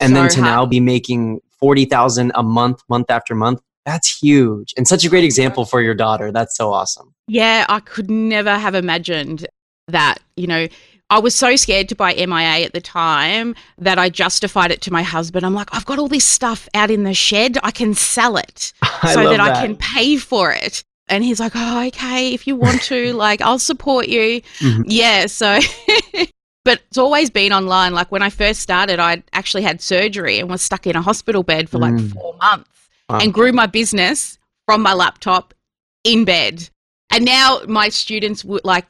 And 0.02 0.16
then 0.16 0.30
to 0.30 0.40
now 0.40 0.64
be 0.64 0.80
making 0.80 1.40
40,000 1.58 2.32
a 2.34 2.42
month, 2.42 2.80
month 2.88 3.10
after 3.10 3.34
month. 3.34 3.60
That's 3.86 4.20
huge 4.20 4.74
and 4.76 4.86
such 4.86 5.04
a 5.04 5.08
great 5.08 5.24
example 5.24 5.64
for 5.64 5.80
your 5.80 5.94
daughter. 5.94 6.30
That's 6.30 6.56
so 6.56 6.72
awesome. 6.72 7.14
Yeah, 7.26 7.64
I 7.68 7.80
could 7.80 8.10
never 8.10 8.58
have 8.58 8.74
imagined 8.74 9.46
that. 9.88 10.18
You 10.36 10.46
know, 10.46 10.68
I 11.10 11.18
was 11.18 11.34
so 11.34 11.56
scared 11.56 11.88
to 11.88 11.96
buy 11.96 12.14
MIA 12.14 12.64
at 12.64 12.72
the 12.72 12.80
time 12.80 13.56
that 13.78 13.98
I 13.98 14.10
justified 14.10 14.70
it 14.70 14.80
to 14.82 14.92
my 14.92 15.02
husband. 15.02 15.44
I'm 15.44 15.54
like, 15.54 15.68
I've 15.74 15.84
got 15.84 15.98
all 15.98 16.08
this 16.08 16.24
stuff 16.24 16.68
out 16.72 16.90
in 16.90 17.02
the 17.02 17.14
shed. 17.14 17.58
I 17.62 17.72
can 17.72 17.94
sell 17.94 18.36
it 18.36 18.72
so 19.12 19.24
that, 19.24 19.36
that, 19.36 19.40
I 19.40 19.66
can 19.66 19.76
pay 19.76 20.16
for 20.16 20.52
it. 20.52 20.84
And 21.08 21.24
he's 21.24 21.40
like, 21.40 21.52
oh, 21.56 21.86
okay, 21.88 22.32
if 22.32 22.46
you 22.46 22.54
want 22.54 22.82
to, 22.82 23.12
like, 23.14 23.40
I'll 23.40 23.58
support 23.58 24.06
you. 24.08 24.40
Mm-hmm. 24.60 24.82
Yeah. 24.86 25.26
So, 25.26 25.58
but 26.64 26.80
it's 26.86 26.98
always 26.98 27.28
been 27.28 27.52
online. 27.52 27.92
Like 27.92 28.12
when 28.12 28.22
I 28.22 28.30
first 28.30 28.60
started, 28.60 29.00
I 29.00 29.24
actually 29.32 29.62
had 29.62 29.80
surgery 29.80 30.38
and 30.38 30.48
was 30.48 30.62
stuck 30.62 30.86
in 30.86 30.94
a 30.94 31.02
hospital 31.02 31.42
bed 31.42 31.68
for 31.68 31.78
like 31.78 31.94
mm. 31.94 32.12
four 32.12 32.36
months 32.40 32.79
wow. 33.10 33.18
and 33.18 33.32
grew 33.32 33.52
my 33.52 33.66
business 33.66 34.38
from 34.66 34.82
my 34.82 34.94
laptop 34.94 35.54
in 36.04 36.24
bed. 36.24 36.68
And 37.10 37.24
now 37.24 37.60
my 37.66 37.88
students 37.88 38.44
would 38.44 38.64
like 38.64 38.86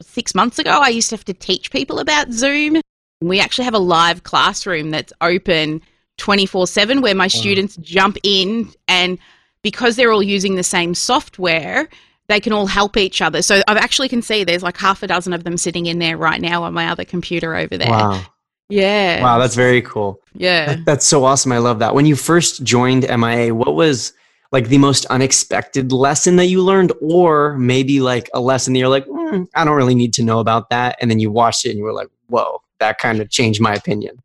six 0.00 0.34
months 0.34 0.58
ago, 0.58 0.70
I 0.70 0.88
used 0.88 1.10
to 1.10 1.16
have 1.16 1.24
to 1.26 1.34
teach 1.34 1.70
people 1.70 1.98
about 1.98 2.32
Zoom. 2.32 2.80
We 3.20 3.40
actually 3.40 3.64
have 3.64 3.74
a 3.74 3.78
live 3.78 4.22
classroom 4.22 4.90
that's 4.90 5.12
open 5.20 5.82
24 6.18 6.66
7 6.66 7.00
where 7.00 7.14
my 7.14 7.24
wow. 7.24 7.28
students 7.28 7.76
jump 7.76 8.16
in 8.22 8.70
and 8.88 9.18
because 9.62 9.96
they're 9.96 10.12
all 10.12 10.22
using 10.22 10.54
the 10.54 10.62
same 10.62 10.94
software, 10.94 11.88
they 12.28 12.40
can 12.40 12.52
all 12.52 12.66
help 12.66 12.96
each 12.96 13.20
other. 13.20 13.42
So 13.42 13.56
I 13.66 13.74
actually 13.74 14.08
can 14.08 14.22
see 14.22 14.44
there's 14.44 14.62
like 14.62 14.78
half 14.78 15.02
a 15.02 15.06
dozen 15.06 15.32
of 15.32 15.44
them 15.44 15.56
sitting 15.56 15.86
in 15.86 15.98
there 15.98 16.16
right 16.16 16.40
now 16.40 16.62
on 16.62 16.72
my 16.72 16.88
other 16.88 17.04
computer 17.04 17.54
over 17.56 17.76
there. 17.76 17.90
Wow. 17.90 18.22
Yeah. 18.70 19.22
Wow, 19.22 19.38
that's 19.38 19.54
very 19.54 19.82
cool. 19.82 20.20
Yeah. 20.34 20.66
That, 20.66 20.84
that's 20.84 21.06
so 21.06 21.24
awesome. 21.24 21.52
I 21.52 21.58
love 21.58 21.78
that. 21.80 21.94
When 21.94 22.06
you 22.06 22.16
first 22.16 22.62
joined 22.62 23.02
MIA, 23.02 23.54
what 23.54 23.74
was 23.74 24.12
like 24.52 24.68
the 24.68 24.78
most 24.78 25.06
unexpected 25.06 25.92
lesson 25.92 26.36
that 26.36 26.46
you 26.46 26.62
learned 26.62 26.92
or 27.00 27.56
maybe 27.56 28.00
like 28.00 28.28
a 28.34 28.40
lesson 28.40 28.72
that 28.72 28.78
you're 28.78 28.88
like 28.88 29.06
mm, 29.06 29.46
i 29.54 29.64
don't 29.64 29.76
really 29.76 29.94
need 29.94 30.12
to 30.14 30.22
know 30.22 30.38
about 30.40 30.70
that 30.70 30.96
and 31.00 31.10
then 31.10 31.18
you 31.18 31.30
watched 31.30 31.64
it 31.64 31.70
and 31.70 31.78
you 31.78 31.84
were 31.84 31.92
like 31.92 32.08
whoa 32.28 32.60
that 32.78 32.98
kind 32.98 33.20
of 33.20 33.30
changed 33.30 33.60
my 33.60 33.74
opinion 33.74 34.20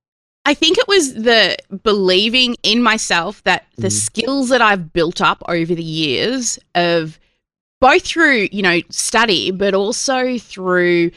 i 0.46 0.54
think 0.54 0.78
it 0.78 0.88
was 0.88 1.14
the 1.14 1.56
believing 1.84 2.56
in 2.64 2.82
myself 2.82 3.44
that 3.44 3.66
the 3.78 3.88
mm. 3.88 3.92
skills 3.92 4.50
that 4.50 4.62
i've 4.62 4.94
built 4.94 5.22
up 5.22 5.44
over 5.48 5.76
the 5.76 5.84
years 5.84 6.58
of 6.74 7.20
both 7.80 8.04
through 8.04 8.48
you 8.52 8.62
know 8.62 8.80
study 8.90 9.52
but 9.52 9.74
also 9.74 10.38
through 10.38 11.12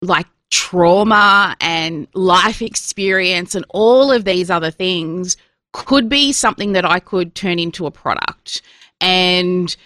like 0.00 0.26
trauma 0.50 1.56
and 1.60 2.06
life 2.14 2.62
experience 2.62 3.54
and 3.54 3.64
all 3.70 4.10
of 4.10 4.24
these 4.24 4.50
other 4.50 4.70
things 4.70 5.36
could 5.72 6.08
be 6.08 6.32
something 6.32 6.72
that 6.72 6.84
I 6.84 7.00
could 7.00 7.34
turn 7.34 7.58
into 7.58 7.86
a 7.86 7.90
product 7.90 8.62
and 9.00 9.76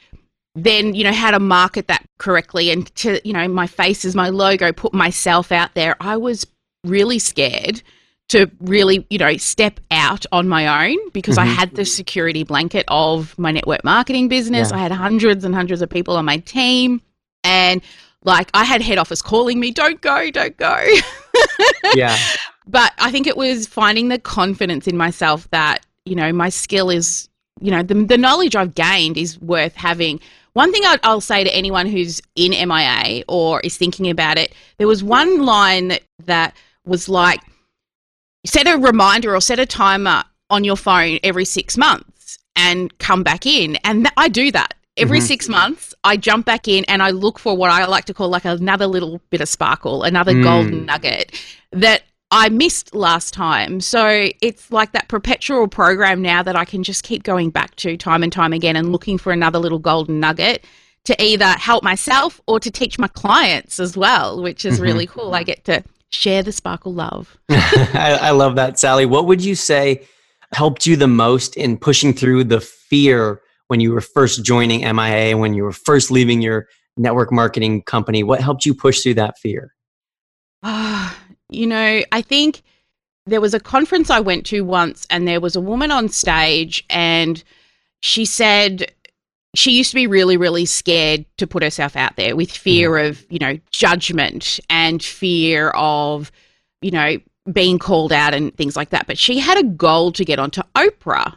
then 0.54 0.94
you 0.94 1.04
know 1.04 1.12
how 1.12 1.30
to 1.30 1.40
market 1.40 1.88
that 1.88 2.04
correctly 2.18 2.70
and 2.70 2.94
to 2.94 3.20
you 3.26 3.32
know 3.32 3.48
my 3.48 3.66
face 3.66 4.04
is 4.04 4.14
my 4.14 4.28
logo 4.28 4.72
put 4.72 4.92
myself 4.92 5.50
out 5.50 5.74
there 5.74 5.96
i 6.00 6.16
was 6.16 6.46
really 6.84 7.18
scared 7.18 7.82
to 8.28 8.50
really 8.60 9.06
you 9.08 9.18
know 9.18 9.36
step 9.36 9.80
out 9.90 10.26
on 10.30 10.48
my 10.48 10.88
own 10.90 10.98
because 11.10 11.36
mm-hmm. 11.36 11.48
i 11.48 11.52
had 11.52 11.74
the 11.74 11.84
security 11.84 12.44
blanket 12.44 12.84
of 12.88 13.38
my 13.38 13.50
network 13.50 13.82
marketing 13.82 14.28
business 14.28 14.70
yeah. 14.70 14.76
i 14.76 14.80
had 14.80 14.92
hundreds 14.92 15.44
and 15.44 15.54
hundreds 15.54 15.80
of 15.80 15.88
people 15.88 16.16
on 16.16 16.24
my 16.24 16.36
team 16.38 17.00
and 17.44 17.80
like 18.24 18.50
i 18.54 18.64
had 18.64 18.80
head 18.80 18.98
office 18.98 19.22
calling 19.22 19.58
me 19.60 19.70
don't 19.70 20.00
go 20.00 20.30
don't 20.30 20.56
go 20.56 20.84
yeah 21.94 22.16
but 22.66 22.92
I 22.98 23.10
think 23.10 23.26
it 23.26 23.36
was 23.36 23.66
finding 23.66 24.08
the 24.08 24.18
confidence 24.18 24.86
in 24.86 24.96
myself 24.96 25.48
that, 25.50 25.84
you 26.04 26.14
know, 26.14 26.32
my 26.32 26.48
skill 26.48 26.90
is, 26.90 27.28
you 27.60 27.70
know, 27.70 27.82
the, 27.82 27.94
the 27.94 28.18
knowledge 28.18 28.56
I've 28.56 28.74
gained 28.74 29.18
is 29.18 29.40
worth 29.40 29.74
having. 29.74 30.20
One 30.52 30.72
thing 30.72 30.82
i 30.84 30.98
will 31.04 31.20
say 31.20 31.44
to 31.44 31.54
anyone 31.54 31.86
who's 31.86 32.20
in 32.36 32.50
MIA 32.68 33.24
or 33.26 33.60
is 33.60 33.76
thinking 33.76 34.10
about 34.10 34.38
it, 34.38 34.54
there 34.78 34.86
was 34.86 35.02
one 35.02 35.44
line 35.44 35.88
that, 35.88 36.02
that 36.26 36.56
was 36.84 37.08
like, 37.08 37.40
set 38.44 38.66
a 38.66 38.76
reminder 38.76 39.34
or 39.34 39.40
set 39.40 39.58
a 39.58 39.66
timer 39.66 40.24
on 40.50 40.64
your 40.64 40.76
phone 40.76 41.18
every 41.22 41.44
six 41.44 41.76
months 41.76 42.38
and 42.54 42.96
come 42.98 43.22
back 43.22 43.46
in. 43.46 43.76
And 43.84 44.04
th- 44.04 44.14
I 44.16 44.28
do 44.28 44.50
that. 44.52 44.74
Every 44.96 45.18
mm-hmm. 45.18 45.26
six 45.26 45.48
months, 45.48 45.94
I 46.04 46.16
jump 46.18 46.44
back 46.44 46.68
in 46.68 46.84
and 46.84 47.02
I 47.02 47.10
look 47.10 47.38
for 47.38 47.56
what 47.56 47.70
I 47.70 47.86
like 47.86 48.04
to 48.06 48.14
call 48.14 48.28
like 48.28 48.44
another 48.44 48.86
little 48.86 49.20
bit 49.30 49.40
of 49.40 49.48
sparkle, 49.48 50.02
another 50.02 50.34
mm. 50.34 50.42
golden 50.42 50.84
nugget 50.84 51.40
that 51.72 52.02
I 52.30 52.50
missed 52.50 52.94
last 52.94 53.32
time. 53.32 53.80
So 53.80 54.30
it's 54.42 54.70
like 54.70 54.92
that 54.92 55.08
perpetual 55.08 55.66
program 55.68 56.20
now 56.20 56.42
that 56.42 56.56
I 56.56 56.66
can 56.66 56.82
just 56.82 57.04
keep 57.04 57.22
going 57.22 57.50
back 57.50 57.76
to 57.76 57.96
time 57.96 58.22
and 58.22 58.32
time 58.32 58.52
again 58.52 58.76
and 58.76 58.92
looking 58.92 59.16
for 59.16 59.32
another 59.32 59.58
little 59.58 59.78
golden 59.78 60.20
nugget 60.20 60.64
to 61.04 61.22
either 61.22 61.46
help 61.46 61.82
myself 61.82 62.40
or 62.46 62.60
to 62.60 62.70
teach 62.70 62.98
my 62.98 63.08
clients 63.08 63.80
as 63.80 63.96
well, 63.96 64.42
which 64.42 64.64
is 64.64 64.74
mm-hmm. 64.74 64.82
really 64.82 65.06
cool. 65.06 65.34
I 65.34 65.42
get 65.42 65.64
to 65.64 65.82
share 66.10 66.42
the 66.42 66.52
sparkle 66.52 66.92
love. 66.92 67.38
I, 67.50 68.18
I 68.20 68.30
love 68.30 68.56
that, 68.56 68.78
Sally. 68.78 69.06
What 69.06 69.26
would 69.26 69.42
you 69.42 69.54
say 69.54 70.06
helped 70.52 70.86
you 70.86 70.96
the 70.96 71.08
most 71.08 71.56
in 71.56 71.78
pushing 71.78 72.12
through 72.12 72.44
the 72.44 72.60
fear 72.60 73.40
when 73.72 73.80
you 73.80 73.90
were 73.90 74.02
first 74.02 74.44
joining 74.44 74.80
MIA, 74.80 75.34
when 75.34 75.54
you 75.54 75.62
were 75.62 75.72
first 75.72 76.10
leaving 76.10 76.42
your 76.42 76.68
network 76.98 77.32
marketing 77.32 77.82
company? 77.84 78.22
What 78.22 78.42
helped 78.42 78.66
you 78.66 78.74
push 78.74 79.00
through 79.00 79.14
that 79.14 79.38
fear? 79.38 79.74
Ah, 80.62 81.18
you 81.48 81.66
know, 81.66 82.02
I 82.12 82.20
think 82.20 82.60
there 83.24 83.40
was 83.40 83.54
a 83.54 83.60
conference 83.60 84.10
I 84.10 84.20
went 84.20 84.44
to 84.48 84.60
once, 84.60 85.06
and 85.08 85.26
there 85.26 85.40
was 85.40 85.56
a 85.56 85.60
woman 85.62 85.90
on 85.90 86.10
stage, 86.10 86.84
and 86.90 87.42
she 88.00 88.26
said 88.26 88.92
she 89.54 89.72
used 89.72 89.88
to 89.92 89.94
be 89.94 90.06
really, 90.06 90.36
really 90.36 90.66
scared 90.66 91.24
to 91.38 91.46
put 91.46 91.62
herself 91.62 91.96
out 91.96 92.16
there 92.16 92.36
with 92.36 92.50
fear 92.50 92.90
mm. 92.90 93.08
of, 93.08 93.24
you 93.30 93.38
know, 93.38 93.58
judgment 93.70 94.60
and 94.68 95.02
fear 95.02 95.70
of, 95.70 96.30
you 96.82 96.90
know, 96.90 97.16
being 97.50 97.78
called 97.78 98.12
out 98.12 98.34
and 98.34 98.54
things 98.54 98.76
like 98.76 98.90
that. 98.90 99.06
But 99.06 99.16
she 99.16 99.38
had 99.38 99.56
a 99.56 99.64
goal 99.64 100.12
to 100.12 100.26
get 100.26 100.38
onto 100.38 100.60
Oprah. 100.76 101.36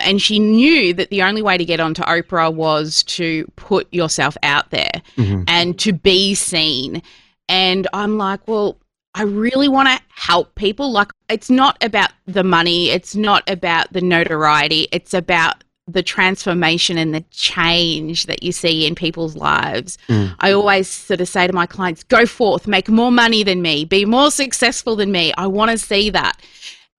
And 0.00 0.22
she 0.22 0.38
knew 0.38 0.94
that 0.94 1.10
the 1.10 1.22
only 1.22 1.42
way 1.42 1.58
to 1.58 1.64
get 1.64 1.80
onto 1.80 2.02
Oprah 2.02 2.52
was 2.52 3.02
to 3.04 3.50
put 3.56 3.92
yourself 3.92 4.36
out 4.42 4.70
there 4.70 5.02
mm-hmm. 5.16 5.44
and 5.46 5.78
to 5.80 5.92
be 5.92 6.34
seen. 6.34 7.02
And 7.48 7.86
I'm 7.92 8.16
like, 8.16 8.46
well, 8.48 8.78
I 9.14 9.24
really 9.24 9.68
want 9.68 9.88
to 9.88 10.00
help 10.08 10.54
people. 10.54 10.90
Like, 10.90 11.12
it's 11.28 11.50
not 11.50 11.82
about 11.82 12.10
the 12.26 12.44
money, 12.44 12.88
it's 12.88 13.14
not 13.14 13.42
about 13.48 13.92
the 13.92 14.00
notoriety, 14.00 14.88
it's 14.90 15.12
about 15.12 15.62
the 15.86 16.02
transformation 16.02 16.96
and 16.96 17.14
the 17.14 17.24
change 17.30 18.26
that 18.26 18.42
you 18.42 18.52
see 18.52 18.86
in 18.86 18.94
people's 18.94 19.36
lives. 19.36 19.98
Mm. 20.08 20.34
I 20.40 20.52
always 20.52 20.88
sort 20.88 21.20
of 21.20 21.28
say 21.28 21.46
to 21.46 21.52
my 21.52 21.66
clients, 21.66 22.04
go 22.04 22.24
forth, 22.24 22.66
make 22.66 22.88
more 22.88 23.12
money 23.12 23.42
than 23.42 23.60
me, 23.60 23.84
be 23.84 24.04
more 24.04 24.30
successful 24.30 24.96
than 24.96 25.12
me. 25.12 25.34
I 25.36 25.46
want 25.46 25.72
to 25.72 25.78
see 25.78 26.08
that. 26.10 26.40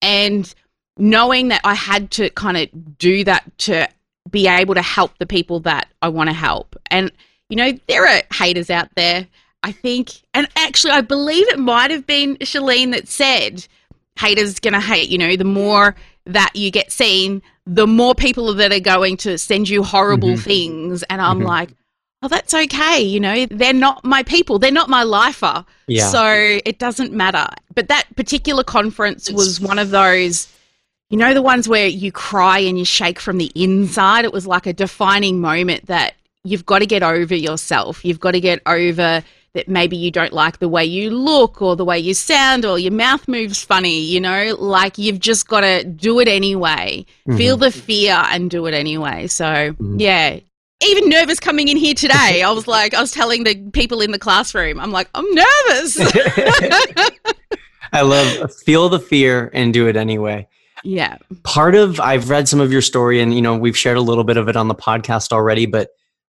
And 0.01 0.53
knowing 0.97 1.47
that 1.49 1.61
I 1.63 1.73
had 1.73 2.11
to 2.11 2.29
kind 2.31 2.57
of 2.57 2.97
do 2.97 3.23
that 3.23 3.57
to 3.59 3.87
be 4.29 4.47
able 4.47 4.75
to 4.75 4.81
help 4.81 5.17
the 5.17 5.25
people 5.25 5.59
that 5.61 5.87
I 6.01 6.09
want 6.09 6.29
to 6.29 6.33
help. 6.33 6.75
And, 6.89 7.11
you 7.49 7.55
know, 7.55 7.71
there 7.87 8.07
are 8.07 8.21
haters 8.31 8.69
out 8.69 8.89
there 8.95 9.27
I 9.63 9.71
think, 9.71 10.11
and 10.33 10.47
actually, 10.57 10.91
I 10.91 11.01
believe 11.01 11.47
it 11.47 11.57
might 11.57 11.89
have 11.89 12.05
been 12.05 12.35
Chalene 12.37 12.91
that 12.91 13.07
said, 13.07 13.65
haters 14.19 14.59
going 14.59 14.73
to 14.73 14.81
hate. 14.81 15.09
You 15.09 15.17
know, 15.17 15.37
the 15.37 15.45
more 15.45 15.95
that 16.25 16.51
you 16.53 16.69
get 16.69 16.91
seen, 16.91 17.41
the 17.65 17.87
more 17.87 18.13
people 18.13 18.53
that 18.53 18.73
are 18.73 18.79
going 18.81 19.15
to 19.17 19.37
send 19.37 19.69
you 19.69 19.81
horrible 19.81 20.29
mm-hmm. 20.29 20.41
things. 20.41 21.03
And 21.03 21.21
I'm 21.21 21.39
mm-hmm. 21.39 21.47
like, 21.47 21.69
oh, 22.21 22.27
that's 22.27 22.53
okay. 22.53 23.01
You 23.01 23.21
know, 23.21 23.45
they're 23.45 23.71
not 23.73 24.03
my 24.03 24.21
people. 24.23 24.59
They're 24.59 24.69
not 24.69 24.89
my 24.89 25.03
lifer. 25.03 25.65
Yeah. 25.87 26.09
So 26.09 26.59
it 26.65 26.77
doesn't 26.77 27.13
matter. 27.13 27.47
But 27.73 27.87
that 27.87 28.13
particular 28.17 28.65
conference 28.65 29.31
was 29.31 29.61
one 29.61 29.79
of 29.79 29.91
those, 29.91 30.52
you 31.09 31.17
know, 31.17 31.33
the 31.33 31.41
ones 31.41 31.67
where 31.67 31.87
you 31.87 32.11
cry 32.11 32.59
and 32.59 32.77
you 32.77 32.85
shake 32.85 33.19
from 33.19 33.37
the 33.37 33.51
inside. 33.55 34.25
It 34.25 34.33
was 34.33 34.47
like 34.47 34.65
a 34.65 34.73
defining 34.73 35.39
moment 35.39 35.85
that 35.87 36.15
you've 36.43 36.65
got 36.65 36.79
to 36.79 36.85
get 36.85 37.03
over 37.03 37.35
yourself. 37.35 38.03
You've 38.03 38.19
got 38.19 38.31
to 38.31 38.39
get 38.39 38.61
over 38.65 39.23
that 39.53 39.67
maybe 39.67 39.95
you 39.95 40.09
don't 40.09 40.33
like 40.33 40.57
the 40.57 40.67
way 40.67 40.83
you 40.83 41.11
look 41.11 41.61
or 41.61 41.75
the 41.75 41.85
way 41.85 41.99
you 41.99 42.13
sound 42.13 42.65
or 42.65 42.79
your 42.79 42.91
mouth 42.91 43.27
moves 43.27 43.63
funny, 43.63 44.01
you 44.01 44.19
know, 44.19 44.55
like 44.57 44.97
you've 44.97 45.19
just 45.19 45.47
got 45.47 45.61
to 45.61 45.83
do 45.83 46.19
it 46.19 46.27
anyway. 46.27 47.05
Mm-hmm. 47.27 47.37
Feel 47.37 47.57
the 47.57 47.71
fear 47.71 48.15
and 48.29 48.49
do 48.49 48.65
it 48.65 48.73
anyway. 48.73 49.27
So, 49.27 49.45
mm-hmm. 49.45 49.99
yeah. 49.99 50.39
Even 50.85 51.07
nervous 51.07 51.39
coming 51.39 51.69
in 51.69 51.77
here 51.77 51.93
today. 51.93 52.41
I 52.43 52.51
was 52.51 52.67
like, 52.67 52.93
I 52.93 52.99
was 52.99 53.11
telling 53.11 53.45
the 53.45 53.55
people 53.71 54.01
in 54.01 54.11
the 54.11 54.19
classroom, 54.19 54.79
I'm 54.81 54.91
like, 54.91 55.09
I'm 55.15 55.25
nervous. 55.33 55.97
I 57.93 58.01
love 58.01 58.53
feel 58.53 58.89
the 58.89 58.99
fear 58.99 59.49
and 59.53 59.71
do 59.73 59.87
it 59.87 59.95
anyway. 59.95 60.47
Yeah. 60.83 61.17
Part 61.43 61.75
of 61.75 61.99
I've 61.99 62.29
read 62.29 62.47
some 62.47 62.59
of 62.59 62.71
your 62.71 62.81
story 62.81 63.21
and 63.21 63.33
you 63.33 63.41
know, 63.41 63.57
we've 63.57 63.77
shared 63.77 63.97
a 63.97 64.01
little 64.01 64.23
bit 64.23 64.37
of 64.37 64.49
it 64.49 64.55
on 64.55 64.67
the 64.67 64.75
podcast 64.75 65.31
already, 65.31 65.65
but 65.65 65.89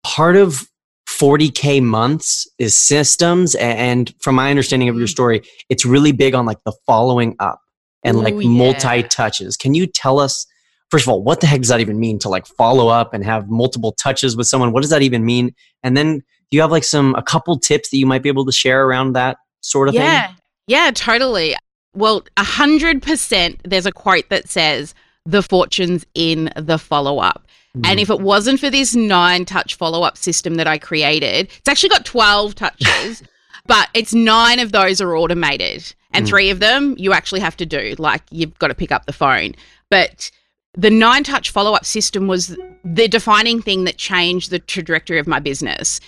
part 0.03 0.37
of 0.37 0.69
40k 1.09 1.83
months 1.83 2.49
is 2.59 2.75
systems 2.75 3.55
and 3.57 4.15
from 4.21 4.35
my 4.35 4.51
understanding 4.51 4.89
of 4.89 4.97
your 4.97 5.07
mm. 5.07 5.11
story 5.11 5.43
it's 5.69 5.85
really 5.85 6.13
big 6.13 6.35
on 6.35 6.47
like 6.47 6.57
the 6.65 6.73
following 6.87 7.37
up 7.41 7.61
and 8.03 8.17
Ooh, 8.17 8.23
like 8.23 8.35
yeah. 8.35 8.49
multi 8.49 9.03
touches 9.03 9.55
can 9.55 9.75
you 9.75 9.87
tell 9.87 10.19
us 10.19 10.47
first 10.91 11.05
of 11.05 11.11
all 11.11 11.23
what 11.23 11.43
the 11.43 11.47
heck 11.47 11.61
does 11.61 11.69
that 11.69 11.81
even 11.81 12.01
mean 12.01 12.19
to 12.19 12.31
like 12.31 12.47
follow 12.47 12.89
up 12.89 13.13
and 13.13 13.23
have 13.23 13.51
multiple 13.51 13.93
touches 13.93 14.35
with 14.35 14.47
someone 14.47 14.73
what 14.73 14.81
does 14.81 14.89
that 14.91 15.03
even 15.03 15.27
mean 15.27 15.55
and 15.83 15.95
then 15.95 16.23
do 16.55 16.57
you 16.57 16.63
have 16.63 16.71
like 16.71 16.85
some 16.85 17.15
a 17.17 17.23
couple 17.23 17.59
tips 17.59 17.91
that 17.91 17.97
you 17.97 18.07
might 18.07 18.23
be 18.23 18.29
able 18.29 18.45
to 18.45 18.53
share 18.53 18.87
around 18.87 19.15
that 19.15 19.39
sort 19.61 19.89
of 19.89 19.95
yeah. 19.95 20.29
thing? 20.29 20.37
Yeah, 20.67 20.91
totally. 20.95 21.57
Well, 21.95 22.23
100% 22.37 23.59
there's 23.65 23.87
a 23.87 23.93
quote 23.93 24.29
that 24.31 24.49
says, 24.49 24.95
the 25.27 25.43
fortune's 25.43 26.05
in 26.15 26.51
the 26.57 26.79
follow 26.79 27.19
up. 27.19 27.47
And 27.83 27.99
if 27.99 28.09
it 28.09 28.21
wasn't 28.21 28.61
for 28.61 28.71
this 28.71 28.95
nine 28.95 29.45
touch 29.45 29.75
follow 29.75 30.03
up 30.03 30.17
system 30.17 30.55
that 30.57 30.69
I 30.69 30.79
created, 30.79 31.49
it's 31.59 31.69
actually 31.69 31.89
got 31.89 32.05
12 32.05 32.55
touches, 32.55 33.21
but 33.67 33.89
it's 33.95 34.15
nine 34.15 34.61
of 34.61 34.71
those 34.71 35.01
are 35.01 35.17
automated. 35.17 35.93
And 36.13 36.25
Mm. 36.25 36.29
three 36.29 36.51
of 36.51 36.61
them 36.61 36.95
you 36.99 37.13
actually 37.13 37.41
have 37.41 37.57
to 37.57 37.67
do, 37.67 37.97
like 37.99 38.23
you've 38.31 38.57
got 38.61 38.69
to 38.69 38.75
pick 38.77 38.93
up 38.93 39.07
the 39.07 39.13
phone. 39.13 39.55
But 39.91 40.31
the 40.75 40.91
nine 40.91 41.25
touch 41.25 41.51
follow 41.51 41.73
up 41.73 41.85
system 41.85 42.29
was 42.29 42.57
the 42.85 43.09
defining 43.09 43.61
thing 43.61 43.83
that 43.85 43.97
changed 43.97 44.51
the 44.51 44.61
trajectory 44.61 45.19
of 45.19 45.27
my 45.27 45.41
business. 45.41 45.99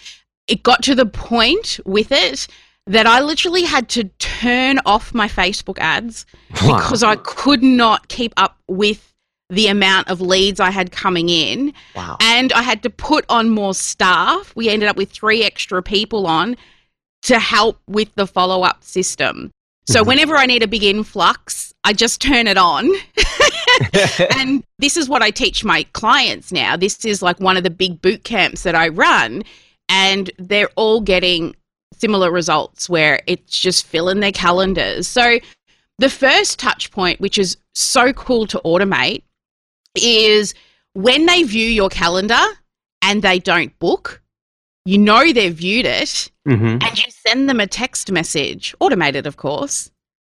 It 0.47 0.63
got 0.63 0.85
to 0.85 0.95
the 0.95 1.07
point 1.07 1.81
with 1.85 2.13
it 2.13 2.47
that 2.87 3.07
I 3.07 3.21
literally 3.21 3.63
had 3.65 3.89
to 3.91 4.05
turn 4.19 4.79
off 4.87 5.13
my 5.15 5.29
Facebook 5.29 5.79
ads 5.79 6.25
Wow. 6.65 6.77
because 6.79 7.03
I 7.03 7.17
could 7.17 7.63
not 7.63 8.09
keep 8.09 8.33
up 8.37 8.57
with 8.69 9.13
the 9.49 9.69
amount 9.69 10.09
of 10.09 10.21
leads 10.21 10.59
I 10.61 10.71
had 10.71 10.91
coming 10.91 11.29
in. 11.29 11.73
wow. 11.95 12.17
And 12.21 12.53
I 12.53 12.63
had 12.63 12.83
to 12.83 12.91
put 12.91 13.25
on 13.29 13.49
more 13.51 13.75
staff. 13.75 14.53
We 14.57 14.69
ended 14.69 14.89
up 14.89 14.97
with 14.97 15.11
three 15.11 15.45
extra 15.45 15.83
people 15.83 16.27
on 16.27 16.57
to 17.23 17.39
help 17.39 17.81
with 17.87 18.13
the 18.17 18.27
follow 18.27 18.63
up 18.63 18.83
system. 18.83 19.51
So 19.89 20.03
Mhm. 20.03 20.07
whenever 20.09 20.37
I 20.37 20.47
need 20.47 20.63
a 20.65 20.69
big 20.69 20.83
influx, 20.83 21.73
I 21.85 21.93
just 21.93 22.21
turn 22.21 22.47
it 22.49 22.59
on. 22.59 22.91
and 24.37 24.65
this 24.79 24.97
is 24.97 25.09
what 25.09 25.23
I 25.23 25.31
teach 25.31 25.65
my 25.65 25.85
clients 25.93 26.51
now. 26.51 26.77
This 26.77 27.05
is 27.05 27.23
like 27.23 27.39
one 27.41 27.57
of 27.57 27.63
the 27.63 27.71
big 27.71 28.01
boot 28.01 28.25
camps 28.25 28.63
that 28.63 28.75
I 28.75 28.89
run, 28.89 29.43
and 29.89 30.31
they're 30.39 30.71
all 30.77 31.01
getting 31.01 31.55
similar 31.99 32.31
results 32.31 32.89
where 32.89 33.21
it's 33.27 33.59
just 33.59 33.87
filling 33.87 34.21
their 34.21 34.33
calendars. 34.33 35.09
So 35.09 35.39
the 35.99 36.11
first 36.11 36.59
touch 36.59 36.91
point, 36.91 37.21
which 37.21 37.39
is 37.39 37.57
so 37.75 38.13
cool 38.13 38.47
to 38.49 38.61
automate, 38.65 39.23
is 39.95 40.55
when 40.93 41.27
they 41.27 41.43
view 41.43 41.69
your 41.69 41.89
calendar 41.89 42.43
and 43.03 43.23
they 43.23 43.39
don't 43.39 43.77
book, 43.79 44.23
you 44.85 44.99
know 44.99 45.33
they've 45.33 45.55
viewed 45.55 45.87
it, 45.87 46.31
Mhm. 46.47 46.83
and 46.83 46.99
you 46.99 47.05
send 47.27 47.49
them 47.49 47.61
a 47.61 47.67
text 47.67 48.11
message, 48.13 48.75
automated, 48.81 49.27
of 49.27 49.37
course, 49.37 49.91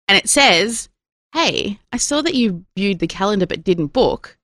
and 0.08 0.18
it 0.18 0.30
says, 0.30 0.89
Hey, 1.34 1.80
I 1.94 1.98
saw 1.98 2.22
that 2.24 2.36
you 2.36 2.65
viewed 2.75 3.00
the 3.00 3.08
calendar 3.08 3.48
but 3.48 3.63
didn't 3.63 3.94
book. 3.94 4.38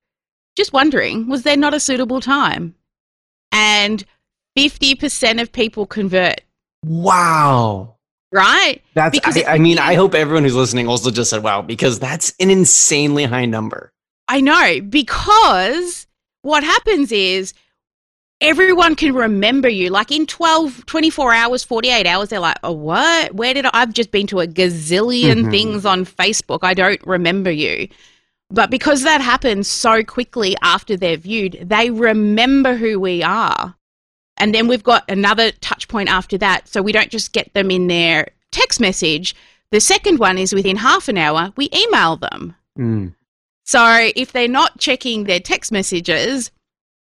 Just 0.55 0.71
wondering, 0.71 1.27
was 1.27 1.43
there 1.43 1.57
not 1.57 1.73
a 1.73 1.81
suitable 1.81 2.21
time? 2.21 2.75
And 3.51 4.05
50% 4.57 5.41
of 5.41 5.51
people 5.51 5.85
convert, 5.85 6.41
Wow. 6.87 7.95
right? 8.31 8.81
That's 8.93 9.11
Because 9.17 9.35
I, 9.37 9.39
it's- 9.39 9.55
I 9.55 9.57
mean, 9.57 9.79
I 9.79 9.93
hope 9.95 10.13
everyone 10.15 10.43
who's 10.43 10.55
listening 10.55 10.87
also 10.87 11.11
just 11.11 11.29
said 11.29 11.43
wow, 11.43 11.61
because 11.61 11.99
that's 11.99 12.33
an 12.39 12.49
insanely 12.49 13.23
high 13.25 13.45
number. 13.45 13.91
I 14.27 14.41
know, 14.41 14.81
because 14.81 16.07
what 16.41 16.63
happens 16.63 17.11
is 17.11 17.53
everyone 18.41 18.95
can 18.95 19.13
remember 19.15 19.69
you. 19.69 19.89
Like 19.89 20.11
in 20.11 20.25
12, 20.25 20.85
24 20.85 21.33
hours, 21.33 21.63
48 21.63 22.05
hours, 22.05 22.29
they're 22.29 22.39
like, 22.39 22.57
oh, 22.63 22.73
what? 22.73 23.33
Where 23.33 23.53
did 23.53 23.65
I? 23.65 23.69
I've 23.73 23.93
just 23.93 24.11
been 24.11 24.27
to 24.27 24.41
a 24.41 24.47
gazillion 24.47 25.45
Mhm. 25.45 25.51
things 25.51 25.85
on 25.85 26.05
Facebook. 26.05 26.59
I 26.63 26.73
don't 26.73 26.99
remember 27.07 27.49
you. 27.51 27.87
But 28.49 28.69
because 28.69 29.03
that 29.03 29.21
happens 29.21 29.67
so 29.67 30.03
quickly 30.03 30.55
after 30.61 30.95
they're 30.95 31.17
viewed, 31.17 31.57
they 31.63 31.89
remember 31.89 32.75
who 32.75 32.99
we 32.99 33.23
are. 33.23 33.75
And 34.37 34.53
then 34.53 34.67
we've 34.67 34.83
got 34.83 35.09
another 35.09 35.51
touch 35.51 35.87
point 35.87 36.09
after 36.09 36.37
that. 36.37 36.67
So 36.67 36.81
we 36.81 36.91
don't 36.91 37.09
just 37.09 37.33
get 37.33 37.53
them 37.53 37.71
in 37.71 37.87
their 37.87 38.29
text 38.51 38.79
message. 38.79 39.35
The 39.71 39.79
second 39.79 40.19
one 40.19 40.37
is 40.37 40.53
within 40.53 40.77
half 40.77 41.07
an 41.07 41.17
hour, 41.17 41.51
we 41.57 41.69
email 41.73 42.15
them. 42.17 42.55
Mm. 42.77 43.13
So 43.63 44.09
if 44.15 44.31
they're 44.31 44.47
not 44.47 44.79
checking 44.79 45.25
their 45.25 45.41
text 45.41 45.71
messages, 45.71 46.51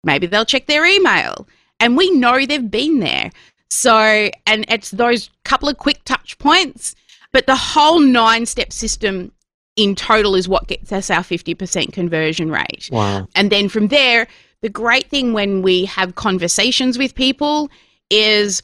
maybe 0.03 0.27
they'll 0.27 0.45
check 0.45 0.67
their 0.67 0.85
email. 0.85 1.47
And 1.79 1.97
we 1.97 2.11
know 2.11 2.45
they've 2.45 2.71
been 2.71 2.99
there. 2.99 3.31
So, 3.71 4.31
and 4.47 4.65
it's 4.69 4.91
those 4.91 5.31
couple 5.45 5.69
of 5.69 5.79
quick 5.79 6.03
touch 6.05 6.37
points, 6.39 6.97
but 7.33 7.47
the 7.47 7.55
whole 7.55 8.01
nine 8.01 8.47
step 8.47 8.73
system 8.73 9.31
in 9.77 9.95
total 9.95 10.35
is 10.35 10.49
what 10.49 10.67
gets 10.67 10.91
us 10.91 11.11
our 11.11 11.23
50% 11.23 11.93
conversion 11.93 12.51
rate. 12.51 12.89
Wow. 12.91 13.29
And 13.37 13.53
then 13.53 13.69
from 13.69 13.89
there, 13.89 14.27
the 14.63 14.69
great 14.69 15.09
thing 15.09 15.33
when 15.33 15.63
we 15.63 15.85
have 15.87 16.15
conversations 16.15 16.99
with 16.99 17.15
people 17.15 17.71
is 18.11 18.63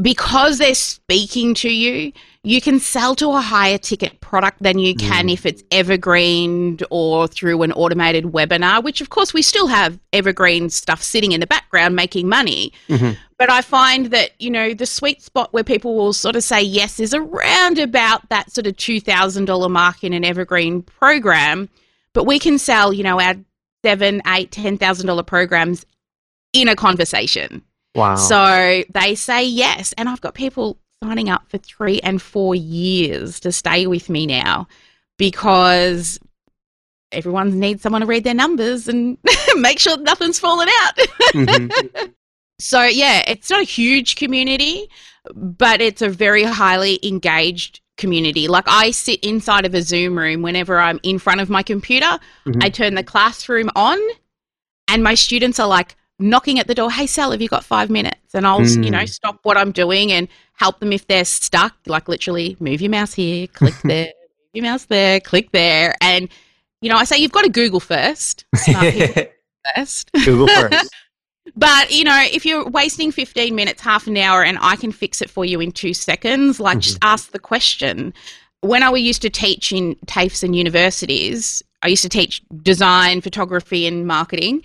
because 0.00 0.58
they're 0.58 0.74
speaking 0.74 1.54
to 1.54 1.70
you, 1.70 2.12
you 2.44 2.60
can 2.60 2.80
sell 2.80 3.14
to 3.14 3.30
a 3.30 3.40
higher 3.40 3.78
ticket 3.78 4.20
product 4.20 4.60
than 4.60 4.78
you 4.78 4.94
can 4.96 5.28
if 5.28 5.46
it's 5.46 5.62
evergreened 5.70 6.82
or 6.90 7.28
through 7.28 7.62
an 7.62 7.70
automated 7.72 8.24
webinar, 8.24 8.82
which 8.82 9.00
of 9.00 9.10
course 9.10 9.32
we 9.32 9.42
still 9.42 9.68
have 9.68 9.98
evergreen 10.12 10.68
stuff 10.68 11.02
sitting 11.02 11.32
in 11.32 11.40
the 11.40 11.46
background 11.46 11.94
making 11.94 12.28
money. 12.28 12.72
Mhm. 12.88 13.16
But 13.38 13.50
I 13.50 13.60
find 13.60 14.06
that, 14.06 14.30
you 14.40 14.50
know, 14.50 14.74
the 14.74 14.86
sweet 14.86 15.22
spot 15.22 15.52
where 15.52 15.64
people 15.64 15.94
will 15.94 16.12
sort 16.12 16.34
of 16.34 16.42
say 16.42 16.60
yes 16.62 16.98
is 16.98 17.14
around 17.14 17.78
about 17.78 18.28
that 18.30 18.52
sort 18.52 18.66
of 18.66 18.76
$2,000 18.76 19.68
mark 19.68 20.02
in 20.02 20.12
an 20.12 20.24
evergreen 20.24 20.82
program. 20.82 21.68
But 22.12 22.24
we 22.24 22.38
can 22.38 22.58
sell, 22.58 22.92
you 22.92 23.04
know, 23.04 23.20
our 23.20 23.36
seven, 23.84 24.22
eight, 24.26 24.50
ten 24.50 24.78
thousand 24.78 25.06
dollar 25.06 25.22
programs 25.22 25.84
in 26.52 26.68
a 26.68 26.76
conversation. 26.76 27.62
Wow. 27.94 28.16
So 28.16 28.82
they 28.92 29.14
say 29.14 29.44
yes. 29.44 29.92
And 29.98 30.08
I've 30.08 30.20
got 30.20 30.34
people 30.34 30.78
signing 31.02 31.28
up 31.28 31.48
for 31.48 31.58
three 31.58 32.00
and 32.00 32.22
four 32.22 32.54
years 32.54 33.40
to 33.40 33.52
stay 33.52 33.86
with 33.86 34.08
me 34.08 34.26
now 34.26 34.66
because 35.18 36.18
everyone 37.10 37.58
needs 37.58 37.82
someone 37.82 38.00
to 38.00 38.06
read 38.06 38.24
their 38.24 38.34
numbers 38.34 38.88
and 38.88 39.18
make 39.56 39.78
sure 39.78 39.98
nothing's 39.98 40.38
fallen 40.38 40.68
out. 40.82 40.96
Mhm. 41.34 42.12
So 42.58 42.84
yeah, 42.84 43.24
it's 43.26 43.50
not 43.50 43.60
a 43.60 43.64
huge 43.64 44.14
community, 44.14 44.88
but 45.34 45.80
it's 45.80 46.00
a 46.00 46.08
very 46.08 46.44
highly 46.44 47.00
engaged 47.02 47.80
community. 47.96 48.48
Like 48.48 48.64
I 48.66 48.90
sit 48.90 49.20
inside 49.24 49.64
of 49.66 49.74
a 49.74 49.82
Zoom 49.82 50.16
room 50.18 50.42
whenever 50.42 50.78
I'm 50.78 50.98
in 51.02 51.18
front 51.18 51.40
of 51.40 51.50
my 51.50 51.62
computer. 51.62 52.18
Mhm. 52.46 52.62
I 52.62 52.68
turn 52.70 52.94
the 52.94 53.04
classroom 53.04 53.70
on 53.76 53.98
and 54.88 55.02
my 55.02 55.14
students 55.14 55.60
are 55.60 55.68
like 55.68 55.94
knocking 56.18 56.58
at 56.58 56.66
the 56.66 56.74
door, 56.74 56.90
"Hey 56.90 57.06
Sal, 57.06 57.30
have 57.32 57.42
you 57.42 57.48
got 57.48 57.64
5 57.64 57.90
minutes?" 57.90 58.34
And 58.34 58.46
I'll, 58.46 58.62
you 58.66 58.90
know, 58.90 58.98
Mm. 58.98 59.08
stop 59.08 59.38
what 59.42 59.56
I'm 59.56 59.72
doing 59.72 60.10
and 60.12 60.28
help 60.54 60.80
them 60.80 60.92
if 60.92 61.06
they're 61.06 61.24
stuck, 61.24 61.74
like 61.86 62.08
literally 62.08 62.56
move 62.60 62.80
your 62.80 62.90
mouse 62.90 63.12
here, 63.14 63.46
click 63.48 63.74
there, 63.84 64.06
move 64.06 64.50
your 64.54 64.64
mouse 64.64 64.84
there, 64.86 65.20
click 65.20 65.50
there 65.52 65.94
and 66.00 66.28
you 66.80 66.88
know, 66.90 66.96
I 66.96 67.04
say 67.04 67.18
you've 67.18 67.30
got 67.30 67.42
to 67.44 67.48
Google 67.48 67.78
first. 67.78 68.44
First. 69.76 70.10
Google 70.24 70.48
first. 70.48 70.90
But 71.56 71.90
you 71.90 72.04
know, 72.04 72.24
if 72.32 72.46
you're 72.46 72.68
wasting 72.68 73.10
15 73.10 73.54
minutes, 73.54 73.80
half 73.80 74.06
an 74.06 74.16
hour, 74.16 74.44
and 74.44 74.58
I 74.60 74.76
can 74.76 74.92
fix 74.92 75.20
it 75.20 75.30
for 75.30 75.44
you 75.44 75.60
in 75.60 75.72
two 75.72 75.94
seconds, 75.94 76.60
like 76.60 76.78
just 76.78 76.98
ask 77.02 77.32
the 77.32 77.38
question. 77.38 78.14
When 78.60 78.82
I 78.84 78.90
was 78.90 79.02
used 79.02 79.22
to 79.22 79.30
teach 79.30 79.72
in 79.72 79.96
TAFEs 80.06 80.44
and 80.44 80.54
universities, 80.54 81.62
I 81.82 81.88
used 81.88 82.02
to 82.02 82.08
teach 82.08 82.42
design, 82.62 83.20
photography, 83.20 83.88
and 83.88 84.06
marketing. 84.06 84.62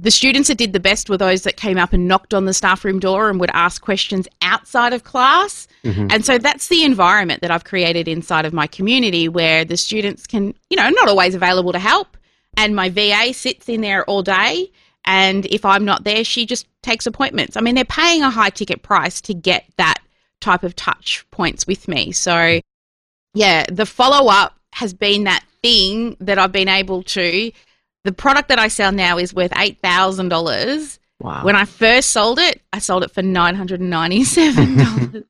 The 0.00 0.12
students 0.12 0.48
that 0.48 0.58
did 0.58 0.72
the 0.72 0.80
best 0.80 1.10
were 1.10 1.18
those 1.18 1.42
that 1.42 1.56
came 1.56 1.76
up 1.76 1.92
and 1.92 2.08
knocked 2.08 2.32
on 2.32 2.46
the 2.46 2.54
staff 2.54 2.84
room 2.84 2.98
door 3.00 3.28
and 3.28 3.38
would 3.40 3.50
ask 3.52 3.82
questions 3.82 4.26
outside 4.40 4.92
of 4.92 5.04
class. 5.04 5.68
Mhm. 5.84 6.10
And 6.10 6.24
so 6.24 6.38
that's 6.38 6.68
the 6.68 6.84
environment 6.84 7.42
that 7.42 7.50
I've 7.50 7.64
created 7.64 8.08
inside 8.08 8.46
of 8.46 8.52
my 8.52 8.66
community 8.66 9.28
where 9.28 9.64
the 9.64 9.76
students 9.76 10.26
can, 10.26 10.54
you 10.70 10.76
know, 10.76 10.88
not 10.88 11.08
always 11.08 11.34
available 11.34 11.72
to 11.72 11.78
help. 11.78 12.16
And 12.56 12.76
my 12.76 12.88
VA 12.88 13.32
sits 13.34 13.68
in 13.68 13.80
there 13.80 14.04
all 14.04 14.22
day. 14.22 14.70
And 15.04 15.46
if 15.46 15.64
I'm 15.64 15.84
not 15.84 16.04
there, 16.04 16.22
she 16.24 16.46
just 16.46 16.66
takes 16.82 17.06
appointments. 17.06 17.56
I 17.56 17.60
mean, 17.60 17.74
they're 17.74 17.84
paying 17.84 18.22
a 18.22 18.30
high 18.30 18.50
ticket 18.50 18.82
price 18.82 19.20
to 19.22 19.34
get 19.34 19.64
that 19.76 20.00
type 20.40 20.62
of 20.62 20.76
touch 20.76 21.26
points 21.30 21.66
with 21.66 21.88
me. 21.88 22.12
So, 22.12 22.60
yeah, 23.34 23.64
the 23.70 23.86
follow 23.86 24.30
up 24.30 24.56
has 24.74 24.94
been 24.94 25.24
that 25.24 25.44
thing 25.62 26.16
that 26.20 26.38
I've 26.38 26.52
been 26.52 26.68
able 26.68 27.02
to. 27.04 27.50
The 28.04 28.12
product 28.12 28.48
that 28.48 28.58
I 28.58 28.68
sell 28.68 28.92
now 28.92 29.18
is 29.18 29.34
worth 29.34 29.52
$8,000. 29.52 30.98
Wow. 31.20 31.44
When 31.44 31.54
I 31.54 31.64
first 31.64 32.10
sold 32.10 32.38
it, 32.38 32.60
I 32.72 32.80
sold 32.80 33.04
it 33.04 33.12
for 33.12 33.22
$997. 33.22 35.24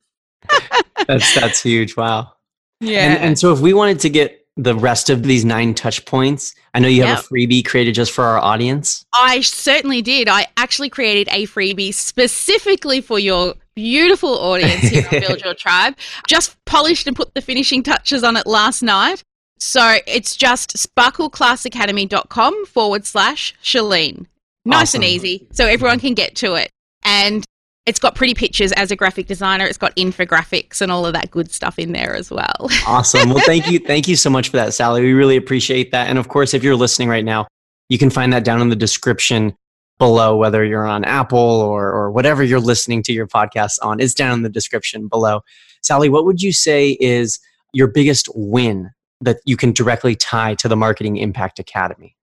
that's 1.07 1.35
that's 1.39 1.63
huge. 1.63 1.97
Wow. 1.97 2.33
yeah. 2.81 3.13
And, 3.13 3.25
and 3.25 3.39
so 3.39 3.53
if 3.53 3.61
we 3.61 3.75
wanted 3.75 4.01
to 4.01 4.09
get 4.09 4.42
the 4.57 4.75
rest 4.75 5.11
of 5.11 5.23
these 5.23 5.45
nine 5.45 5.75
touch 5.75 6.05
points, 6.05 6.55
I 6.75 6.81
know 6.81 6.89
you 6.89 7.05
have 7.05 7.21
a 7.21 7.23
freebie 7.23 7.65
created 7.65 7.95
just 7.95 8.13
for 8.13 8.25
our 8.25 8.39
audience. 8.39 9.05
I 9.15 9.41
certainly 9.41 10.03
did. 10.03 10.29
I 10.29 10.47
actually 10.57 10.91
created 10.91 11.29
a 11.33 11.47
freebie 11.47 11.95
specifically 11.95 13.01
for 13.01 13.19
your 13.19 13.55
beautiful 13.75 14.39
audience 14.39 14.83
here 14.83 15.07
on 15.11 15.21
Build 15.27 15.43
Your 15.43 15.55
Tribe. 15.55 15.97
Just 16.27 16.63
polished 16.65 17.07
and 17.07 17.17
put 17.17 17.35
the 17.35 17.41
finishing 17.41 17.83
touches 17.83 18.23
on 18.23 18.37
it 18.37 18.47
last 18.47 18.83
night. 18.83 19.23
So 19.59 19.99
it's 20.07 20.37
just 20.37 20.77
sparkleclassacademy.com 20.77 22.67
forward 22.67 23.07
slash 23.07 23.55
Chalene. 23.63 24.27
Nice 24.65 24.95
and 24.95 25.05
easy. 25.05 25.47
So 25.53 25.67
everyone 25.67 26.01
can 26.01 26.15
get 26.15 26.35
to 26.37 26.55
it. 26.55 26.71
And 27.05 27.45
it's 27.85 27.99
got 27.99 28.15
pretty 28.15 28.35
pictures 28.35 28.73
as 28.73 28.91
a 28.91 28.97
graphic 28.97 29.27
designer. 29.27 29.67
It's 29.67 29.79
got 29.79 29.95
infographics 29.97 30.81
and 30.81 30.93
all 30.93 31.05
of 31.05 31.15
that 31.15 31.31
good 31.31 31.51
stuff 31.51 31.79
in 31.79 31.93
there 31.93 32.15
as 32.15 32.31
well. 32.31 32.69
awesome. 32.87 33.31
Well, 33.31 33.43
thank 33.45 33.71
you. 33.71 33.79
Thank 33.81 34.07
you 34.07 34.17
so 34.17 34.31
much 34.31 34.51
for 34.51 34.57
that, 34.59 34.73
Sally. 34.75 35.03
We 35.03 35.13
really 35.13 35.37
appreciate 35.37 35.91
that. 35.91 36.09
And 36.09 36.19
of 36.19 36.29
course, 36.29 36.55
if 36.55 36.63
you're 36.63 36.77
listening 36.77 37.09
right 37.09 37.25
now, 37.25 37.49
you 37.89 37.99
can 37.99 38.11
find 38.11 38.33
that 38.33 38.45
down 38.45 38.61
in 38.61 38.69
the 38.69 38.77
description 38.77 39.57
below, 39.99 40.37
whether 40.37 40.65
you're 40.65 40.87
on 40.87 41.05
Apple 41.05 41.39
or, 41.39 41.93
or 41.93 42.11
whatever 42.11 42.43
you're 42.43 42.61
listening 42.61 43.03
to 43.05 43.13
your 43.13 43.27
podcast 43.27 43.79
on. 43.83 44.01
It's 44.01 44.15
down 44.15 44.35
in 44.35 44.43
the 44.43 44.49
description 44.49 45.09
below. 45.09 45.43
Sally, 45.83 46.09
what 46.09 46.25
would 46.25 46.41
you 46.41 46.53
say 46.53 46.97
is 47.01 47.41
your 47.73 47.89
biggest 47.89 48.29
win 48.35 48.91
that 49.21 49.39
you 49.45 49.57
can 49.57 49.73
directly 49.73 50.15
tie 50.15 50.55
to 50.57 50.69
the 50.69 50.77
Marketing 50.77 51.17
Impact 51.17 51.59
Academy? 51.59 52.17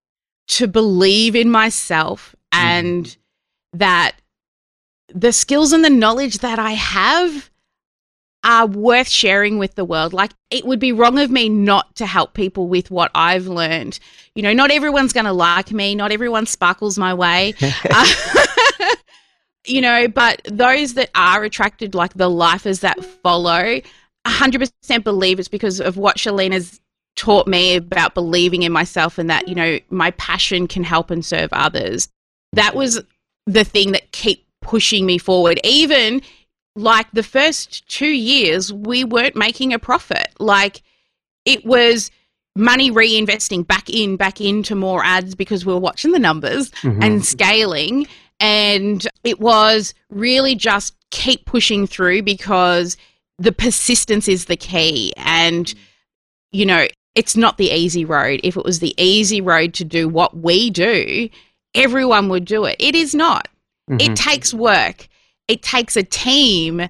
To 0.48 0.67
believe 0.67 1.36
in 1.36 1.50
myself 1.50 2.36
and 2.52 3.06
mm. 3.06 3.17
that 3.74 4.15
the 5.13 5.32
skills 5.34 5.74
and 5.74 5.84
the 5.84 5.89
knowledge 5.89 6.39
that 6.39 6.60
I 6.60 6.72
have 6.72 7.50
are 8.43 8.67
worth 8.67 9.10
sharing 9.10 9.58
with 9.58 9.76
the 9.76 9.84
world. 9.84 10.13
Like, 10.13 10.32
it 10.50 10.65
would 10.65 10.80
be 10.80 10.91
wrong 10.91 11.19
of 11.19 11.30
me 11.30 11.50
not 11.50 11.95
to 11.98 12.06
help 12.06 12.34
people 12.34 12.67
with 12.67 12.89
what 12.89 13.12
I've 13.13 13.48
learned. 13.48 14.00
You 14.34 14.43
know, 14.43 14.54
not 14.54 14.72
everyone's 14.72 15.13
going 15.13 15.26
to 15.26 15.34
like 15.34 15.72
me, 15.72 15.95
not 15.95 16.12
everyone 16.12 16.45
sparkles 16.45 16.98
my 16.98 17.13
way. 17.13 17.54
uh, 17.62 18.13
you 19.65 19.82
know, 19.82 20.08
but 20.08 20.41
those 20.45 20.93
that 20.93 21.10
are 21.15 21.43
attracted, 21.43 21.95
like 21.95 22.13
the 22.13 22.30
lifers 22.30 22.80
that 22.80 23.04
follow, 23.04 23.82
100% 24.26 25.04
believe 25.04 25.39
it's 25.39 25.48
because 25.50 25.82
of 25.82 25.98
what 25.98 26.17
Shalena's 26.17 26.80
taught 27.15 27.48
me 27.48 27.76
about 27.76 28.13
believing 28.13 28.63
in 28.63 28.72
myself 28.72 29.17
and 29.17 29.30
that, 29.30 29.48
you 29.48 29.56
know, 29.56 29.80
my 29.89 30.12
passion 30.12 30.67
can 30.67 30.84
help 30.84 31.12
and 31.12 31.26
serve 31.26 31.50
others. 31.52 32.08
That 32.54 32.76
was 32.76 33.02
the 33.45 33.65
thing 33.65 33.91
that 33.91 34.12
kept 34.12 34.43
pushing 34.69 35.03
me 35.03 35.17
forward. 35.17 35.60
Even 35.63 36.21
like 36.75 37.08
the 37.12 37.23
first 37.23 37.88
two 37.89 38.05
years, 38.05 38.71
we 38.71 39.03
weren't 39.03 39.36
making 39.36 39.73
a 39.73 39.79
profit. 39.79 40.29
Like 40.39 40.84
it 41.43 41.65
was 41.65 42.12
money 42.55 42.91
reinvesting 42.91 43.65
back 43.65 43.89
in, 43.89 44.15
back 44.15 44.39
into 44.39 44.75
more 44.75 45.03
ads 45.03 45.34
because 45.34 45.65
we 45.65 45.73
were 45.73 45.79
watching 45.79 46.12
the 46.12 46.19
numbers 46.19 46.69
mm-hmm. 46.84 47.01
and 47.01 47.25
scaling. 47.25 48.08
And 48.39 49.08
it 49.23 49.39
was 49.39 49.95
really 50.12 50.53
just 50.53 50.93
keep 51.10 51.45
pushing 51.45 51.88
through 51.88 52.21
because 52.21 52.95
the 53.39 53.51
persistence 53.51 54.27
is 54.27 54.45
the 54.45 54.55
key. 54.55 55.13
And, 55.17 55.73
you 56.51 56.67
know, 56.67 56.86
it's 57.15 57.36
not 57.36 57.58
the 57.58 57.71
easy 57.71 58.05
road. 58.05 58.39
If 58.43 58.55
it 58.55 58.63
was 58.63 58.79
the 58.79 58.93
easy 59.01 59.41
road 59.41 59.73
to 59.75 59.84
do 59.84 60.08
what 60.08 60.38
we 60.38 60.69
do, 60.69 61.27
everyone 61.73 62.29
would 62.29 62.45
do 62.45 62.65
it. 62.65 62.75
It 62.77 62.93
is 62.93 63.15
not. 63.15 63.47
Mm-hmm. 63.89 64.12
It 64.12 64.15
takes 64.15 64.54
work. 64.54 65.08
It 65.47 65.63
takes 65.63 65.97
a 65.97 66.04
team. 66.04 66.88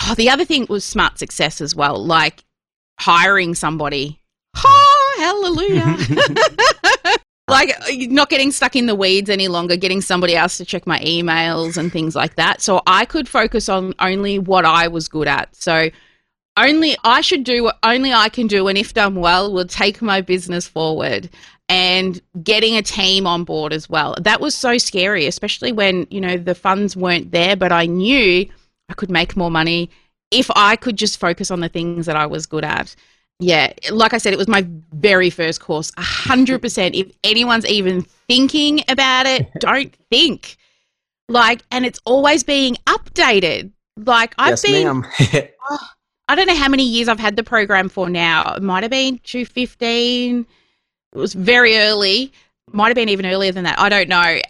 Oh, 0.00 0.14
the 0.14 0.30
other 0.30 0.44
thing 0.44 0.66
was 0.68 0.84
smart 0.84 1.18
success 1.18 1.60
as 1.60 1.74
well, 1.74 2.04
like 2.04 2.44
hiring 3.00 3.54
somebody. 3.54 4.20
Oh, 4.56 5.14
hallelujah. 5.18 7.16
like 7.48 7.74
not 8.10 8.28
getting 8.28 8.50
stuck 8.50 8.76
in 8.76 8.86
the 8.86 8.94
weeds 8.94 9.30
any 9.30 9.48
longer, 9.48 9.76
getting 9.76 10.00
somebody 10.00 10.36
else 10.36 10.58
to 10.58 10.64
check 10.64 10.86
my 10.86 10.98
emails 11.00 11.76
and 11.76 11.90
things 11.90 12.14
like 12.14 12.36
that. 12.36 12.60
So 12.60 12.82
I 12.86 13.04
could 13.04 13.28
focus 13.28 13.68
on 13.68 13.94
only 13.98 14.38
what 14.38 14.64
I 14.64 14.88
was 14.88 15.08
good 15.08 15.28
at. 15.28 15.54
So 15.56 15.90
only 16.56 16.96
I 17.02 17.22
should 17.22 17.44
do 17.44 17.64
what 17.64 17.78
only 17.82 18.12
I 18.12 18.28
can 18.28 18.46
do, 18.46 18.68
and 18.68 18.76
if 18.76 18.92
done 18.92 19.14
well, 19.14 19.52
will 19.52 19.64
take 19.64 20.02
my 20.02 20.20
business 20.20 20.68
forward 20.68 21.30
and 21.72 22.20
getting 22.42 22.76
a 22.76 22.82
team 22.82 23.26
on 23.26 23.44
board 23.44 23.72
as 23.72 23.88
well. 23.88 24.14
That 24.20 24.42
was 24.42 24.54
so 24.54 24.76
scary, 24.76 25.26
especially 25.26 25.72
when, 25.72 26.06
you 26.10 26.20
know, 26.20 26.36
the 26.36 26.54
funds 26.54 26.94
weren't 26.94 27.30
there, 27.30 27.56
but 27.56 27.72
I 27.72 27.86
knew 27.86 28.46
I 28.90 28.92
could 28.92 29.10
make 29.10 29.38
more 29.38 29.50
money 29.50 29.88
if 30.30 30.50
I 30.54 30.76
could 30.76 30.98
just 30.98 31.18
focus 31.18 31.50
on 31.50 31.60
the 31.60 31.70
things 31.70 32.04
that 32.04 32.14
I 32.14 32.26
was 32.26 32.44
good 32.44 32.62
at. 32.62 32.94
Yeah, 33.40 33.72
like 33.90 34.12
I 34.12 34.18
said, 34.18 34.34
it 34.34 34.38
was 34.38 34.48
my 34.48 34.66
very 34.92 35.30
first 35.30 35.62
course. 35.62 35.90
100%. 35.92 36.90
if 36.94 37.10
anyone's 37.24 37.64
even 37.64 38.02
thinking 38.28 38.84
about 38.88 39.24
it, 39.24 39.50
don't 39.58 39.94
think. 40.10 40.58
Like, 41.30 41.62
and 41.70 41.86
it's 41.86 42.00
always 42.04 42.44
being 42.44 42.76
updated. 42.86 43.72
Like, 43.96 44.34
I've 44.36 44.50
yes, 44.50 44.62
been. 44.62 45.04
oh, 45.70 45.78
I 46.28 46.34
don't 46.34 46.46
know 46.46 46.54
how 46.54 46.68
many 46.68 46.84
years 46.84 47.08
I've 47.08 47.18
had 47.18 47.36
the 47.36 47.42
program 47.42 47.88
for 47.88 48.10
now. 48.10 48.56
It 48.56 48.62
might 48.62 48.82
have 48.82 48.90
been 48.90 49.20
215 49.24 50.46
it 51.12 51.18
was 51.18 51.34
very 51.34 51.78
early, 51.78 52.32
might 52.70 52.88
have 52.88 52.94
been 52.94 53.08
even 53.08 53.26
earlier 53.26 53.52
than 53.52 53.64
that. 53.64 53.78
I 53.78 53.88
don't 53.88 54.08
know. 54.08 54.40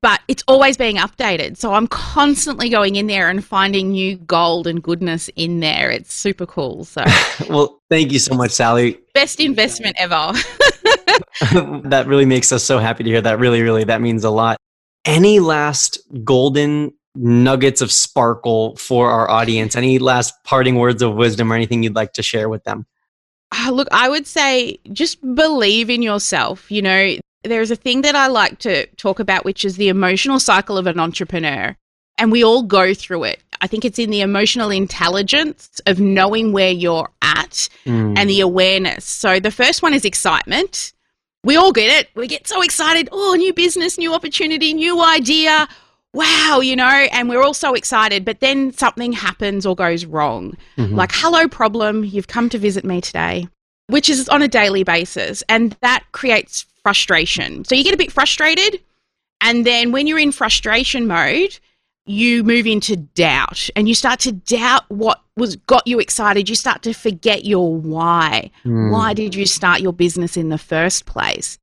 But 0.00 0.20
it's 0.28 0.44
always 0.46 0.76
being 0.76 0.96
updated. 0.96 1.56
So 1.56 1.74
I'm 1.74 1.88
constantly 1.88 2.68
going 2.68 2.94
in 2.94 3.08
there 3.08 3.28
and 3.28 3.44
finding 3.44 3.90
new 3.90 4.16
gold 4.16 4.68
and 4.68 4.80
goodness 4.80 5.28
in 5.34 5.58
there. 5.58 5.90
It's 5.90 6.14
super 6.14 6.46
cool. 6.46 6.84
So 6.84 7.02
Well, 7.48 7.80
thank 7.90 8.12
you 8.12 8.20
so 8.20 8.36
much, 8.36 8.52
Sally. 8.52 9.00
Best 9.12 9.40
investment 9.40 9.96
ever. 9.98 10.14
that 11.88 12.04
really 12.06 12.26
makes 12.26 12.52
us 12.52 12.62
so 12.62 12.78
happy 12.78 13.02
to 13.04 13.10
hear 13.10 13.20
that. 13.20 13.40
Really, 13.40 13.62
really, 13.62 13.84
that 13.84 14.00
means 14.00 14.22
a 14.22 14.30
lot. 14.30 14.56
Any 15.04 15.40
last 15.40 15.98
golden 16.22 16.92
nuggets 17.16 17.80
of 17.80 17.90
sparkle 17.90 18.76
for 18.76 19.10
our 19.10 19.28
audience? 19.28 19.74
Any 19.74 19.98
last 19.98 20.34
parting 20.44 20.76
words 20.76 21.02
of 21.02 21.14
wisdom 21.14 21.52
or 21.52 21.56
anything 21.56 21.82
you'd 21.82 21.96
like 21.96 22.12
to 22.14 22.22
share 22.22 22.48
with 22.48 22.62
them? 22.64 22.86
Uh, 23.52 23.70
look, 23.70 23.88
I 23.90 24.08
would 24.08 24.26
say 24.26 24.78
just 24.92 25.20
believe 25.34 25.90
in 25.90 26.02
yourself. 26.02 26.70
You 26.70 26.82
know, 26.82 27.16
there's 27.44 27.70
a 27.70 27.76
thing 27.76 28.02
that 28.02 28.14
I 28.14 28.26
like 28.26 28.58
to 28.60 28.86
talk 28.96 29.20
about, 29.20 29.44
which 29.44 29.64
is 29.64 29.76
the 29.76 29.88
emotional 29.88 30.40
cycle 30.40 30.76
of 30.76 30.86
an 30.86 31.00
entrepreneur. 31.00 31.76
And 32.18 32.32
we 32.32 32.42
all 32.42 32.62
go 32.62 32.94
through 32.94 33.24
it. 33.24 33.42
I 33.60 33.66
think 33.66 33.84
it's 33.84 33.98
in 33.98 34.10
the 34.10 34.20
emotional 34.20 34.70
intelligence 34.70 35.80
of 35.86 36.00
knowing 36.00 36.52
where 36.52 36.70
you're 36.70 37.08
at 37.22 37.68
mm. 37.84 38.18
and 38.18 38.28
the 38.28 38.40
awareness. 38.40 39.04
So 39.04 39.40
the 39.40 39.50
first 39.50 39.82
one 39.82 39.94
is 39.94 40.04
excitement. 40.04 40.92
We 41.44 41.56
all 41.56 41.72
get 41.72 42.00
it. 42.00 42.08
We 42.14 42.26
get 42.26 42.48
so 42.48 42.62
excited. 42.62 43.08
Oh, 43.12 43.34
new 43.38 43.52
business, 43.52 43.98
new 43.98 44.12
opportunity, 44.12 44.74
new 44.74 45.00
idea 45.02 45.68
wow, 46.14 46.60
you 46.62 46.74
know, 46.74 47.06
and 47.12 47.28
we're 47.28 47.42
all 47.42 47.54
so 47.54 47.74
excited, 47.74 48.24
but 48.24 48.40
then 48.40 48.72
something 48.72 49.12
happens 49.12 49.66
or 49.66 49.76
goes 49.76 50.04
wrong. 50.04 50.56
Mm-hmm. 50.76 50.94
Like, 50.94 51.10
hello, 51.12 51.48
problem, 51.48 52.04
you've 52.04 52.28
come 52.28 52.48
to 52.50 52.58
visit 52.58 52.84
me 52.84 53.00
today, 53.00 53.46
which 53.88 54.08
is 54.08 54.28
on 54.28 54.42
a 54.42 54.48
daily 54.48 54.84
basis. 54.84 55.42
And 55.48 55.76
that 55.82 56.04
creates 56.12 56.66
frustration. 56.82 57.64
So 57.64 57.74
you 57.74 57.84
get 57.84 57.94
a 57.94 57.98
bit 57.98 58.12
frustrated. 58.12 58.80
And 59.40 59.66
then 59.66 59.92
when 59.92 60.06
you're 60.06 60.18
in 60.18 60.32
frustration 60.32 61.06
mode, 61.06 61.58
you 62.08 62.42
move 62.42 62.66
into 62.66 62.96
doubt 62.96 63.68
and 63.76 63.86
you 63.86 63.94
start 63.94 64.18
to 64.20 64.32
doubt 64.32 64.84
what 64.88 65.20
was 65.36 65.56
got 65.56 65.86
you 65.86 66.00
excited 66.00 66.48
you 66.48 66.54
start 66.54 66.82
to 66.82 66.94
forget 66.94 67.44
your 67.44 67.76
why 67.76 68.50
mm. 68.64 68.90
why 68.90 69.12
did 69.12 69.34
you 69.34 69.44
start 69.44 69.80
your 69.80 69.92
business 69.92 70.36
in 70.36 70.48
the 70.48 70.56
first 70.56 71.04
place 71.04 71.58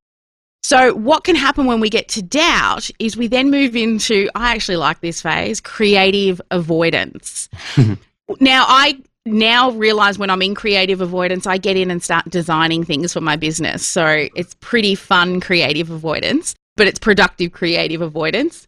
so, 0.68 0.96
what 0.96 1.24
can 1.24 1.36
happen 1.36 1.68
when 1.68 1.80
we 1.80 1.92
get 1.92 2.08
to 2.10 2.24
doubt 2.24 2.90
is 2.98 3.16
we 3.16 3.28
then 3.28 3.52
move 3.52 3.76
into, 3.76 4.28
I 4.34 4.56
actually 4.56 4.78
like 4.78 5.00
this 5.00 5.22
phase, 5.22 5.62
creative 5.62 6.42
avoidance. 6.50 7.50
now, 8.40 8.66
I 8.68 9.00
now 9.28 9.70
realize 9.74 10.18
when 10.18 10.32
I'm 10.32 10.42
in 10.42 10.56
creative 10.56 11.02
avoidance, 11.02 11.46
I 11.46 11.60
get 11.60 11.78
in 11.78 11.92
and 11.92 12.02
start 12.02 12.28
designing 12.32 12.84
things 12.84 13.14
for 13.14 13.22
my 13.22 13.36
business. 13.36 13.86
So, 13.86 14.28
it's 14.36 14.56
pretty 14.56 14.96
fun 14.96 15.40
creative 15.40 15.92
avoidance, 15.92 16.56
but 16.78 16.88
it's 16.88 16.98
productive 16.98 17.52
creative 17.52 18.02
avoidance. 18.02 18.68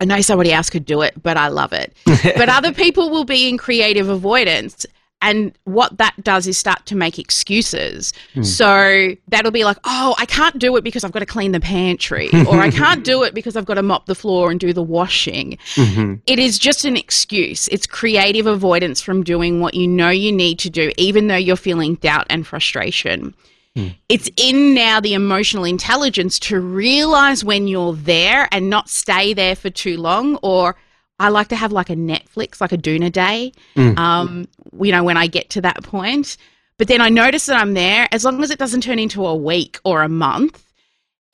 I 0.00 0.06
know 0.06 0.22
somebody 0.22 0.54
else 0.54 0.70
could 0.70 0.86
do 0.86 1.02
it, 1.02 1.22
but 1.22 1.36
I 1.36 1.48
love 1.48 1.74
it. 1.74 1.94
but 2.06 2.48
other 2.48 2.72
people 2.72 3.10
will 3.10 3.26
be 3.26 3.46
in 3.46 3.58
creative 3.58 4.08
avoidance 4.08 4.86
and 5.22 5.56
what 5.64 5.98
that 5.98 6.14
does 6.22 6.46
is 6.46 6.56
start 6.56 6.86
to 6.86 6.96
make 6.96 7.18
excuses. 7.18 8.12
Hmm. 8.34 8.42
So 8.42 9.16
that'll 9.28 9.50
be 9.50 9.64
like, 9.64 9.76
oh, 9.84 10.14
I 10.18 10.26
can't 10.26 10.58
do 10.58 10.76
it 10.76 10.84
because 10.84 11.04
I've 11.04 11.12
got 11.12 11.20
to 11.20 11.26
clean 11.26 11.52
the 11.52 11.60
pantry, 11.60 12.30
or 12.48 12.60
I 12.60 12.70
can't 12.70 13.04
do 13.04 13.22
it 13.22 13.34
because 13.34 13.56
I've 13.56 13.66
got 13.66 13.74
to 13.74 13.82
mop 13.82 14.06
the 14.06 14.14
floor 14.14 14.50
and 14.50 14.58
do 14.58 14.72
the 14.72 14.82
washing. 14.82 15.58
Mm-hmm. 15.74 16.14
It 16.26 16.38
is 16.38 16.58
just 16.58 16.84
an 16.84 16.96
excuse. 16.96 17.68
It's 17.68 17.86
creative 17.86 18.46
avoidance 18.46 19.00
from 19.00 19.22
doing 19.22 19.60
what 19.60 19.74
you 19.74 19.86
know 19.86 20.10
you 20.10 20.32
need 20.32 20.58
to 20.60 20.70
do, 20.70 20.90
even 20.96 21.26
though 21.26 21.36
you're 21.36 21.56
feeling 21.56 21.96
doubt 21.96 22.26
and 22.30 22.46
frustration. 22.46 23.34
Hmm. 23.76 23.88
It's 24.08 24.28
in 24.36 24.74
now 24.74 25.00
the 25.00 25.14
emotional 25.14 25.64
intelligence 25.64 26.38
to 26.40 26.60
realize 26.60 27.44
when 27.44 27.68
you're 27.68 27.94
there 27.94 28.48
and 28.50 28.68
not 28.68 28.88
stay 28.88 29.32
there 29.32 29.54
for 29.54 29.70
too 29.70 29.96
long 29.96 30.36
or 30.42 30.76
I 31.20 31.28
like 31.28 31.48
to 31.48 31.56
have 31.56 31.70
like 31.70 31.90
a 31.90 31.94
Netflix, 31.94 32.62
like 32.62 32.72
a 32.72 32.78
Doona 32.78 33.12
day, 33.12 33.52
mm. 33.76 33.96
um, 33.98 34.48
you 34.80 34.90
know, 34.90 35.04
when 35.04 35.18
I 35.18 35.26
get 35.26 35.50
to 35.50 35.60
that 35.60 35.84
point. 35.84 36.38
But 36.78 36.88
then 36.88 37.02
I 37.02 37.10
notice 37.10 37.44
that 37.46 37.60
I'm 37.60 37.74
there 37.74 38.08
as 38.10 38.24
long 38.24 38.42
as 38.42 38.50
it 38.50 38.58
doesn't 38.58 38.80
turn 38.80 38.98
into 38.98 39.26
a 39.26 39.36
week 39.36 39.78
or 39.84 40.02
a 40.02 40.08
month. 40.08 40.64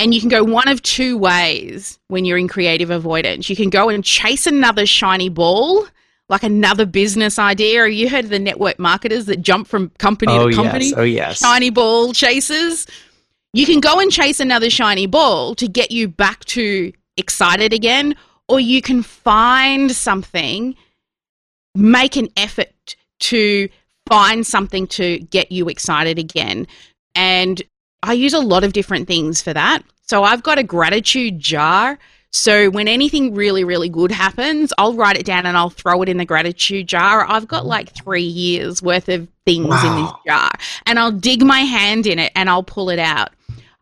And 0.01 0.13
you 0.13 0.21
can 0.21 0.29
go 0.29 0.43
one 0.43 0.67
of 0.67 0.83
two 0.83 1.17
ways 1.17 2.01
when 2.09 2.25
you're 2.25 2.37
in 2.37 2.49
creative 2.49 2.91
avoidance. 2.91 3.49
You 3.49 3.55
can 3.55 3.71
go 3.71 3.89
and 3.89 4.05
chase 4.05 4.49
another 4.49 4.87
shiny 4.87 5.29
ball, 5.29 5.87
like 6.29 6.43
another 6.43 6.85
business 6.85 7.39
idea. 7.39 7.83
Or 7.83 7.87
you 7.87 8.11
heard 8.11 8.25
of 8.25 8.31
the 8.31 8.41
network 8.41 8.81
marketers 8.81 9.27
that 9.27 9.41
jump 9.41 9.69
from 9.69 9.91
company 9.99 10.33
oh, 10.33 10.51
to 10.51 10.55
company? 10.55 10.87
Yes. 10.87 10.95
Oh, 10.99 11.05
yes. 11.05 11.39
Shiny 11.39 11.71
ball 11.71 12.13
chasers. 12.13 12.89
You 13.53 13.67
can 13.67 13.79
go 13.79 14.01
and 14.01 14.11
chase 14.11 14.41
another 14.41 14.69
shiny 14.69 15.07
ball 15.07 15.55
to 15.55 15.69
get 15.69 15.93
you 15.93 16.09
back 16.09 16.45
to 16.47 16.93
excited 17.17 17.73
again 17.73 18.17
or 18.49 18.61
you 18.61 18.81
can 18.83 19.03
find 19.03 19.91
something, 19.93 20.77
make 21.75 22.17
an 22.17 22.29
effort 22.37 22.97
to 23.19 23.69
find 24.07 24.47
something 24.47 24.87
to 24.87 25.19
get 25.19 25.51
you 25.51 25.69
excited 25.69 26.19
again. 26.19 26.67
And 27.15 27.63
I 28.03 28.13
use 28.13 28.35
a 28.35 28.41
lot 28.41 28.65
of 28.65 28.73
different 28.73 29.09
things 29.09 29.43
for 29.43 29.53
that. 29.53 29.83
So 30.03 30.23
I've 30.23 30.43
got 30.43 30.59
a 30.59 30.63
gratitude 30.63 31.41
jar. 31.41 31.99
So 32.31 32.71
when 32.71 32.87
anything 32.87 33.35
really, 33.35 33.65
really 33.65 33.89
good 33.89 34.13
happens, 34.13 34.73
I'll 34.79 34.95
write 34.95 35.17
it 35.17 35.27
down 35.27 35.47
and 35.47 35.57
I'll 35.57 35.71
throw 35.71 36.03
it 36.03 36.09
in 36.09 36.19
the 36.19 36.25
gratitude 36.25 36.87
jar. 36.87 37.27
I've 37.29 37.49
got 37.49 37.67
like 37.67 37.95
three 37.95 38.23
years 38.23 38.83
worth 38.83 39.09
of 39.09 39.27
things 39.45 39.69
wow. 39.69 39.87
in 39.87 40.05
this 40.05 40.13
jar 40.27 40.51
and 40.85 40.99
I'll 40.99 41.13
dig 41.13 41.43
my 41.43 41.61
hand 41.61 42.07
in 42.07 42.19
it 42.19 42.31
and 42.37 42.49
I'll 42.49 42.63
pull 42.63 42.91
it 42.91 42.99
out. 42.99 43.31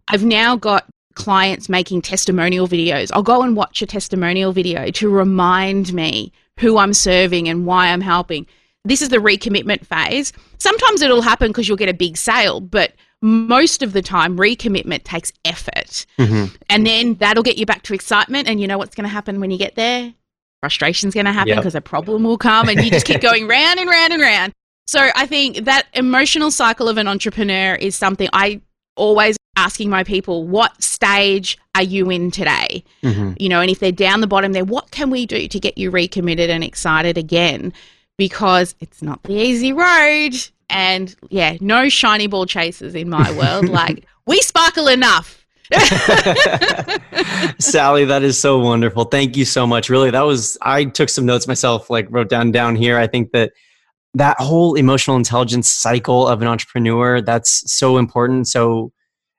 I've 0.08 0.24
now 0.24 0.56
got 0.56 0.86
clients 1.14 1.68
making 1.68 2.02
testimonial 2.02 2.68
videos. 2.68 3.10
I'll 3.12 3.22
go 3.22 3.42
and 3.42 3.56
watch 3.56 3.82
a 3.82 3.86
testimonial 3.86 4.52
video 4.52 4.90
to 4.90 5.08
remind 5.08 5.92
me 5.92 6.32
who 6.58 6.78
I'm 6.78 6.92
serving 6.92 7.48
and 7.48 7.66
why 7.66 7.88
I'm 7.88 8.00
helping. 8.00 8.46
This 8.84 9.00
is 9.00 9.08
the 9.08 9.16
recommitment 9.16 9.86
phase. 9.86 10.32
Sometimes 10.58 11.02
it'll 11.02 11.22
happen 11.22 11.48
because 11.48 11.68
you'll 11.68 11.76
get 11.76 11.88
a 11.88 11.94
big 11.94 12.16
sale, 12.16 12.60
but 12.60 12.92
most 13.22 13.82
of 13.82 13.94
the 13.94 14.02
time, 14.02 14.36
recommitment 14.36 15.04
takes 15.04 15.32
effort. 15.46 16.04
Mm-hmm. 16.18 16.54
And 16.68 16.86
then 16.86 17.14
that'll 17.14 17.42
get 17.42 17.56
you 17.56 17.64
back 17.64 17.82
to 17.84 17.94
excitement. 17.94 18.48
And 18.48 18.60
you 18.60 18.66
know 18.66 18.76
what's 18.76 18.94
going 18.94 19.08
to 19.08 19.12
happen 19.12 19.40
when 19.40 19.50
you 19.50 19.56
get 19.56 19.76
there? 19.76 20.12
Frustration's 20.60 21.14
going 21.14 21.26
to 21.26 21.32
happen 21.32 21.56
because 21.56 21.74
yep. 21.74 21.84
a 21.84 21.88
problem 21.88 22.24
will 22.24 22.36
come 22.36 22.68
and 22.68 22.84
you 22.84 22.90
just 22.90 23.06
keep 23.06 23.22
going 23.22 23.48
round 23.48 23.80
and 23.80 23.88
round 23.88 24.12
and 24.12 24.20
round. 24.20 24.52
So 24.86 25.08
I 25.14 25.26
think 25.26 25.64
that 25.64 25.86
emotional 25.94 26.50
cycle 26.50 26.88
of 26.88 26.98
an 26.98 27.08
entrepreneur 27.08 27.74
is 27.74 27.96
something 27.96 28.28
I 28.32 28.60
always 28.96 29.36
asking 29.56 29.90
my 29.90 30.04
people, 30.04 30.46
what 30.46 30.82
stage 30.82 31.58
are 31.74 31.82
you 31.82 32.10
in 32.10 32.30
today? 32.30 32.84
Mm-hmm. 33.02 33.32
You 33.38 33.48
know, 33.48 33.60
and 33.60 33.70
if 33.70 33.78
they're 33.78 33.92
down 33.92 34.20
the 34.20 34.26
bottom 34.26 34.52
there, 34.52 34.64
what 34.64 34.90
can 34.90 35.10
we 35.10 35.26
do 35.26 35.48
to 35.48 35.60
get 35.60 35.78
you 35.78 35.90
recommitted 35.90 36.50
and 36.50 36.64
excited 36.64 37.18
again? 37.18 37.72
Because 38.16 38.74
it's 38.80 39.02
not 39.02 39.22
the 39.24 39.34
easy 39.34 39.72
road. 39.72 40.34
And 40.70 41.14
yeah, 41.30 41.56
no 41.60 41.88
shiny 41.88 42.26
ball 42.26 42.46
chasers 42.46 42.94
in 42.94 43.08
my 43.08 43.30
world. 43.36 43.68
like, 43.68 44.04
we 44.26 44.40
sparkle 44.40 44.88
enough. 44.88 45.44
Sally, 47.58 48.04
that 48.04 48.20
is 48.22 48.38
so 48.38 48.58
wonderful. 48.58 49.04
Thank 49.04 49.36
you 49.36 49.44
so 49.44 49.66
much. 49.66 49.88
Really, 49.88 50.10
that 50.10 50.22
was, 50.22 50.58
I 50.62 50.84
took 50.84 51.08
some 51.08 51.26
notes 51.26 51.48
myself, 51.48 51.88
like 51.90 52.06
wrote 52.10 52.28
down 52.28 52.52
down 52.52 52.76
here. 52.76 52.98
I 52.98 53.06
think 53.06 53.32
that 53.32 53.52
that 54.14 54.38
whole 54.38 54.74
emotional 54.74 55.16
intelligence 55.16 55.68
cycle 55.68 56.28
of 56.28 56.40
an 56.42 56.48
entrepreneur, 56.48 57.20
that's 57.20 57.70
so 57.72 57.98
important. 57.98 58.46
So, 58.46 58.92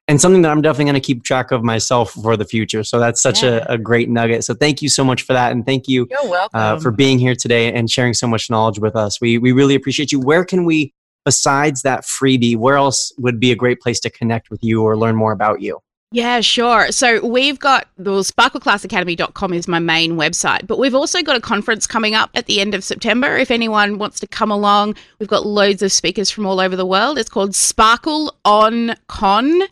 and 0.08 0.22
something 0.22 0.42
that 0.44 0.52
I'm 0.52 0.62
definitely 0.62 0.86
going 0.86 1.02
to 1.02 1.06
keep 1.06 1.24
track 1.24 1.52
of 1.52 1.64
myself 1.64 2.12
for 2.12 2.38
the 2.38 2.46
future. 2.46 2.84
So 2.84 3.00
that's 3.00 3.22
such 3.22 3.44
yeah. 3.44 3.66
a, 3.68 3.74
a, 3.74 3.78
great 3.78 4.10
nugget. 4.10 4.44
So 4.44 4.54
thank 4.54 4.82
you 4.82 4.90
so 4.90 5.04
much 5.04 5.24
for 5.24 5.34
that, 5.34 5.52
and 5.52 5.66
thank 5.66 5.88
you 5.88 6.08
uh, 6.54 6.80
for 6.80 6.92
being 6.92 7.20
here 7.20 7.36
today 7.36 7.74
and 7.74 7.90
sharing 7.90 8.14
so 8.14 8.28
much 8.28 8.50
knowledge 8.50 8.80
with 8.80 8.96
us. 8.96 9.20
We 9.20 9.38
we 9.38 9.52
really 9.52 9.76
appreciate 9.76 10.12
you. 10.12 10.20
Where 10.20 10.46
can 10.46 10.66
we, 10.66 10.94
besides 11.24 11.82
that 11.84 12.04
freebie, 12.04 12.58
where 12.58 12.78
else 12.78 13.12
would 13.18 13.40
be 13.40 13.52
a 13.52 13.56
great 13.56 13.82
place 13.82 14.00
to 14.02 14.10
connect 14.10 14.50
with 14.50 14.64
you 14.64 14.84
or 14.84 14.98
learn 14.98 15.16
more 15.16 15.32
about 15.32 15.62
you? 15.62 15.80
Yeah, 16.12 16.40
sure. 16.40 16.92
So 16.92 17.26
we've 17.26 17.60
got 17.60 17.90
the 17.98 18.12
sparkleclassacademy.com 18.12 19.54
is 19.54 19.68
my 19.68 19.80
main 19.80 20.14
website, 20.14 20.66
but 20.66 20.80
we've 20.80 20.96
also 20.96 21.22
got 21.22 21.36
a 21.36 21.42
conference 21.42 21.88
coming 21.88 22.14
up 22.16 22.30
at 22.36 22.46
the 22.46 22.62
end 22.62 22.74
of 22.74 22.86
September. 22.86 23.36
If 23.36 23.52
anyone 23.52 23.98
wants 23.98 24.22
to 24.22 24.28
come 24.28 24.50
along, 24.50 24.96
we've 25.20 25.28
got 25.28 25.46
loads 25.46 25.82
of 25.82 25.92
speakers 25.92 26.30
from 26.30 26.46
all 26.46 26.62
over 26.62 26.76
the 26.76 26.86
world. 26.86 27.18
It's 27.18 27.28
called 27.28 27.54
Sparkle 27.54 28.34
on 28.46 28.96
Con. 29.08 29.64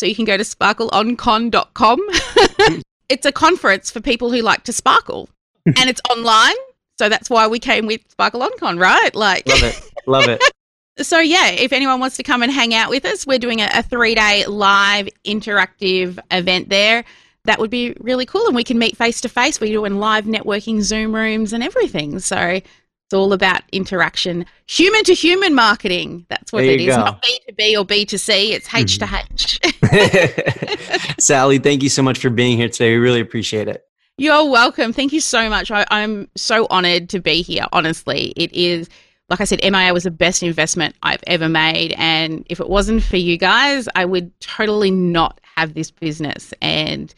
So 0.00 0.06
you 0.06 0.14
can 0.14 0.24
go 0.24 0.38
to 0.38 0.42
sparkleoncon.com. 0.42 1.98
it's 3.10 3.26
a 3.26 3.32
conference 3.32 3.90
for 3.90 4.00
people 4.00 4.32
who 4.32 4.40
like 4.40 4.64
to 4.64 4.72
sparkle 4.72 5.28
and 5.66 5.90
it's 5.90 6.00
online. 6.08 6.54
So 6.98 7.10
that's 7.10 7.28
why 7.28 7.46
we 7.46 7.58
came 7.58 7.84
with 7.84 8.00
Sparkle 8.08 8.40
OnCon, 8.40 8.80
right? 8.80 9.14
Like, 9.14 9.46
love 9.46 9.62
it. 9.62 9.90
Love 10.06 10.28
it. 10.28 10.42
so 11.06 11.20
yeah, 11.20 11.48
if 11.48 11.74
anyone 11.74 12.00
wants 12.00 12.16
to 12.16 12.22
come 12.22 12.42
and 12.42 12.50
hang 12.50 12.72
out 12.72 12.88
with 12.88 13.04
us, 13.04 13.26
we're 13.26 13.38
doing 13.38 13.60
a, 13.60 13.68
a 13.74 13.82
three 13.82 14.14
day 14.14 14.46
live 14.46 15.10
interactive 15.26 16.18
event 16.30 16.70
there. 16.70 17.04
That 17.44 17.58
would 17.58 17.70
be 17.70 17.94
really 18.00 18.24
cool. 18.24 18.46
And 18.46 18.56
we 18.56 18.64
can 18.64 18.78
meet 18.78 18.96
face 18.96 19.20
to 19.20 19.28
face. 19.28 19.60
We're 19.60 19.70
doing 19.70 19.98
live 19.98 20.24
networking 20.24 20.80
Zoom 20.80 21.14
rooms 21.14 21.52
and 21.52 21.62
everything. 21.62 22.20
So 22.20 22.62
it's 23.10 23.14
all 23.16 23.32
about 23.32 23.62
interaction, 23.72 24.46
human 24.68 25.02
to 25.02 25.14
human 25.14 25.52
marketing. 25.52 26.24
That's 26.28 26.52
what 26.52 26.62
it 26.62 26.80
is. 26.80 26.94
Go. 26.94 27.06
Not 27.06 27.20
B 27.20 27.40
to 27.48 27.52
B 27.54 27.76
or 27.76 27.84
B 27.84 28.04
to 28.04 28.16
C. 28.16 28.52
It's 28.52 28.72
H 28.72 29.00
to 29.00 29.04
mm-hmm. 29.06 30.46
H. 30.78 31.18
Sally, 31.18 31.58
thank 31.58 31.82
you 31.82 31.88
so 31.88 32.04
much 32.04 32.20
for 32.20 32.30
being 32.30 32.56
here 32.56 32.68
today. 32.68 32.92
We 32.92 32.98
really 32.98 33.18
appreciate 33.18 33.66
it. 33.66 33.84
You're 34.16 34.48
welcome. 34.48 34.92
Thank 34.92 35.12
you 35.12 35.20
so 35.20 35.50
much. 35.50 35.72
I, 35.72 35.84
I'm 35.90 36.28
so 36.36 36.68
honored 36.70 37.08
to 37.08 37.18
be 37.18 37.42
here. 37.42 37.64
Honestly, 37.72 38.32
it 38.36 38.52
is. 38.52 38.88
Like 39.28 39.40
I 39.40 39.44
said, 39.44 39.58
MIA 39.60 39.92
was 39.92 40.04
the 40.04 40.12
best 40.12 40.44
investment 40.44 40.94
I've 41.02 41.24
ever 41.26 41.48
made. 41.48 41.96
And 41.98 42.46
if 42.48 42.60
it 42.60 42.68
wasn't 42.68 43.02
for 43.02 43.16
you 43.16 43.36
guys, 43.36 43.88
I 43.96 44.04
would 44.04 44.38
totally 44.38 44.92
not 44.92 45.40
have 45.56 45.74
this 45.74 45.90
business. 45.90 46.54
And 46.62 47.12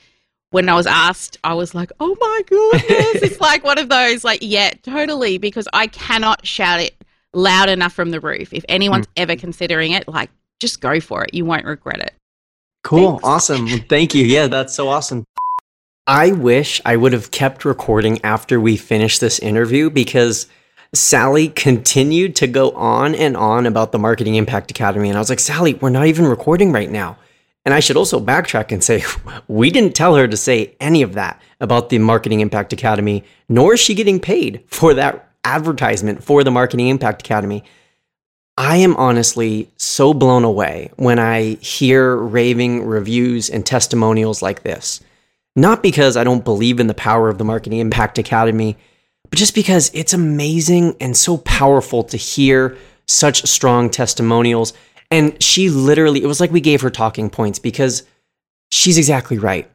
when 0.52 0.68
I 0.68 0.74
was 0.74 0.86
asked, 0.86 1.38
I 1.42 1.54
was 1.54 1.74
like, 1.74 1.90
oh 1.98 2.16
my 2.20 2.42
goodness. 2.46 3.22
it's 3.22 3.40
like 3.40 3.64
one 3.64 3.78
of 3.78 3.88
those, 3.88 4.22
like, 4.22 4.40
yeah, 4.42 4.70
totally, 4.82 5.38
because 5.38 5.66
I 5.72 5.86
cannot 5.88 6.46
shout 6.46 6.80
it 6.80 6.94
loud 7.32 7.68
enough 7.68 7.94
from 7.94 8.10
the 8.10 8.20
roof. 8.20 8.52
If 8.52 8.64
anyone's 8.68 9.06
mm. 9.06 9.12
ever 9.16 9.34
considering 9.34 9.92
it, 9.92 10.06
like, 10.06 10.30
just 10.60 10.80
go 10.80 11.00
for 11.00 11.24
it. 11.24 11.34
You 11.34 11.44
won't 11.44 11.64
regret 11.64 12.00
it. 12.00 12.12
Cool. 12.84 13.12
Thanks. 13.12 13.24
Awesome. 13.24 13.66
Thank 13.88 14.14
you. 14.14 14.24
Yeah, 14.24 14.46
that's 14.46 14.74
so 14.74 14.88
awesome. 14.88 15.24
I 16.06 16.32
wish 16.32 16.80
I 16.84 16.96
would 16.96 17.12
have 17.14 17.30
kept 17.30 17.64
recording 17.64 18.22
after 18.22 18.60
we 18.60 18.76
finished 18.76 19.20
this 19.20 19.38
interview 19.38 19.88
because 19.88 20.48
Sally 20.92 21.48
continued 21.48 22.36
to 22.36 22.46
go 22.46 22.72
on 22.72 23.14
and 23.14 23.36
on 23.36 23.66
about 23.66 23.92
the 23.92 23.98
Marketing 23.98 24.34
Impact 24.34 24.70
Academy. 24.70 25.08
And 25.08 25.16
I 25.16 25.20
was 25.20 25.30
like, 25.30 25.40
Sally, 25.40 25.74
we're 25.74 25.90
not 25.90 26.06
even 26.06 26.26
recording 26.26 26.72
right 26.72 26.90
now. 26.90 27.16
And 27.64 27.72
I 27.72 27.80
should 27.80 27.96
also 27.96 28.18
backtrack 28.18 28.72
and 28.72 28.82
say, 28.82 29.04
we 29.48 29.70
didn't 29.70 29.94
tell 29.94 30.16
her 30.16 30.26
to 30.26 30.36
say 30.36 30.76
any 30.80 31.02
of 31.02 31.14
that 31.14 31.40
about 31.60 31.88
the 31.88 31.98
Marketing 31.98 32.40
Impact 32.40 32.72
Academy, 32.72 33.24
nor 33.48 33.74
is 33.74 33.80
she 33.80 33.94
getting 33.94 34.20
paid 34.20 34.64
for 34.66 34.94
that 34.94 35.28
advertisement 35.44 36.22
for 36.22 36.44
the 36.44 36.50
Marketing 36.50 36.88
Impact 36.88 37.22
Academy. 37.22 37.64
I 38.58 38.76
am 38.76 38.96
honestly 38.96 39.70
so 39.76 40.12
blown 40.12 40.44
away 40.44 40.90
when 40.96 41.18
I 41.18 41.54
hear 41.54 42.16
raving 42.16 42.84
reviews 42.84 43.48
and 43.48 43.64
testimonials 43.64 44.42
like 44.42 44.62
this. 44.62 45.00
Not 45.56 45.82
because 45.82 46.16
I 46.16 46.24
don't 46.24 46.44
believe 46.44 46.80
in 46.80 46.86
the 46.86 46.94
power 46.94 47.28
of 47.28 47.38
the 47.38 47.44
Marketing 47.44 47.78
Impact 47.78 48.18
Academy, 48.18 48.76
but 49.28 49.38
just 49.38 49.54
because 49.54 49.90
it's 49.94 50.12
amazing 50.12 50.96
and 51.00 51.16
so 51.16 51.38
powerful 51.38 52.04
to 52.04 52.16
hear 52.16 52.76
such 53.06 53.46
strong 53.46 53.90
testimonials 53.90 54.72
and 55.12 55.40
she 55.42 55.68
literally, 55.68 56.22
it 56.22 56.26
was 56.26 56.40
like 56.40 56.50
we 56.50 56.62
gave 56.62 56.80
her 56.80 56.88
talking 56.88 57.28
points 57.28 57.58
because 57.58 58.04
she's 58.70 58.96
exactly 58.96 59.36
right. 59.36 59.70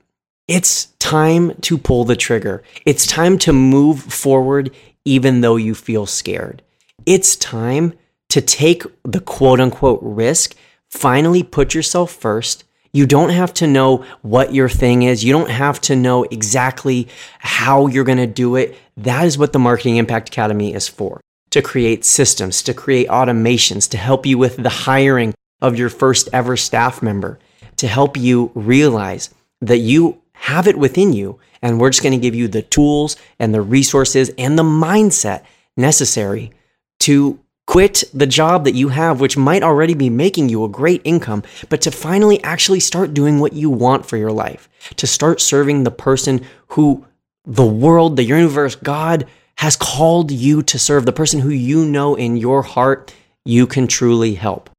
It's 0.48 0.88
time 0.98 1.54
to 1.62 1.78
pull 1.78 2.06
the 2.06 2.16
trigger. 2.16 2.64
It's 2.88 3.06
time 3.06 3.38
to 3.40 3.54
move 3.54 4.02
forward, 4.02 4.72
even 5.06 5.42
though 5.42 5.56
you 5.56 5.76
feel 5.76 6.08
scared. 6.08 6.64
It's 7.06 7.36
time 7.36 7.94
to 8.30 8.42
take 8.42 8.82
the 9.04 9.20
quote 9.20 9.60
unquote 9.60 10.00
risk, 10.02 10.56
finally 10.90 11.44
put 11.44 11.76
yourself 11.76 12.12
first. 12.12 12.64
You 12.92 13.06
don't 13.06 13.30
have 13.30 13.54
to 13.56 13.68
know 13.68 14.06
what 14.24 14.56
your 14.56 14.70
thing 14.70 15.04
is. 15.04 15.24
You 15.24 15.34
don't 15.34 15.52
have 15.52 15.80
to 15.82 15.96
know 15.96 16.24
exactly 16.24 17.10
how 17.38 17.86
you're 17.86 18.04
going 18.04 18.18
to 18.18 18.26
do 18.26 18.56
it. 18.56 18.76
That 18.96 19.26
is 19.28 19.38
what 19.38 19.54
the 19.54 19.60
Marketing 19.60 19.98
Impact 19.98 20.30
Academy 20.30 20.74
is 20.74 20.88
for 20.88 21.22
to 21.50 21.62
create 21.62 22.06
systems, 22.06 22.62
to 22.64 22.74
create 22.74 23.08
automations, 23.08 23.90
to 23.90 23.98
help 23.98 24.26
you 24.26 24.38
with 24.38 24.58
the 24.58 24.70
hiring 24.70 25.34
of 25.62 25.78
your 25.78 25.90
first 25.90 26.30
ever 26.34 26.58
staff 26.58 27.02
member, 27.02 27.40
to 27.78 27.88
help 27.88 28.18
you 28.18 28.52
realize 28.54 29.34
that 29.62 29.78
you 29.78 30.22
have 30.34 30.68
it 30.68 30.78
within 30.78 31.14
you. 31.14 31.40
And 31.62 31.80
we're 31.80 31.90
just 31.90 32.04
going 32.04 32.14
to 32.14 32.22
give 32.22 32.36
you 32.36 32.48
the 32.48 32.62
tools 32.62 33.16
and 33.40 33.54
the 33.54 33.62
resources 33.62 34.30
and 34.38 34.58
the 34.58 34.64
mindset 34.64 35.44
necessary 35.76 36.52
to 37.00 37.40
quit 37.66 38.04
the 38.14 38.28
job 38.28 38.64
that 38.64 38.76
you 38.76 38.90
have, 38.90 39.20
which 39.20 39.38
might 39.38 39.64
already 39.64 39.94
be 39.94 40.10
making 40.10 40.50
you 40.50 40.64
a 40.64 40.70
great 40.70 41.02
income, 41.04 41.44
but 41.70 41.82
to 41.82 41.92
finally 41.92 42.42
actually 42.44 42.80
start 42.80 43.14
doing 43.14 43.40
what 43.40 43.54
you 43.54 43.70
want 43.70 44.06
for 44.06 44.18
your 44.18 44.32
life, 44.32 44.70
to 44.96 45.06
start 45.06 45.42
serving 45.42 45.84
the 45.84 45.92
person 45.92 46.46
who 46.70 47.06
the 47.46 47.66
world, 47.66 48.16
the 48.16 48.24
universe, 48.24 48.76
God 48.76 49.26
has 49.58 49.76
called 49.76 50.32
you 50.32 50.62
to 50.64 50.80
serve, 50.80 51.06
the 51.06 51.12
person 51.12 51.40
who 51.40 51.50
you 51.50 51.86
know 51.86 52.16
in 52.16 52.38
your 52.38 52.62
heart 52.62 53.14
you 53.46 53.66
can 53.66 53.88
truly 53.88 54.36
help. 54.36 54.70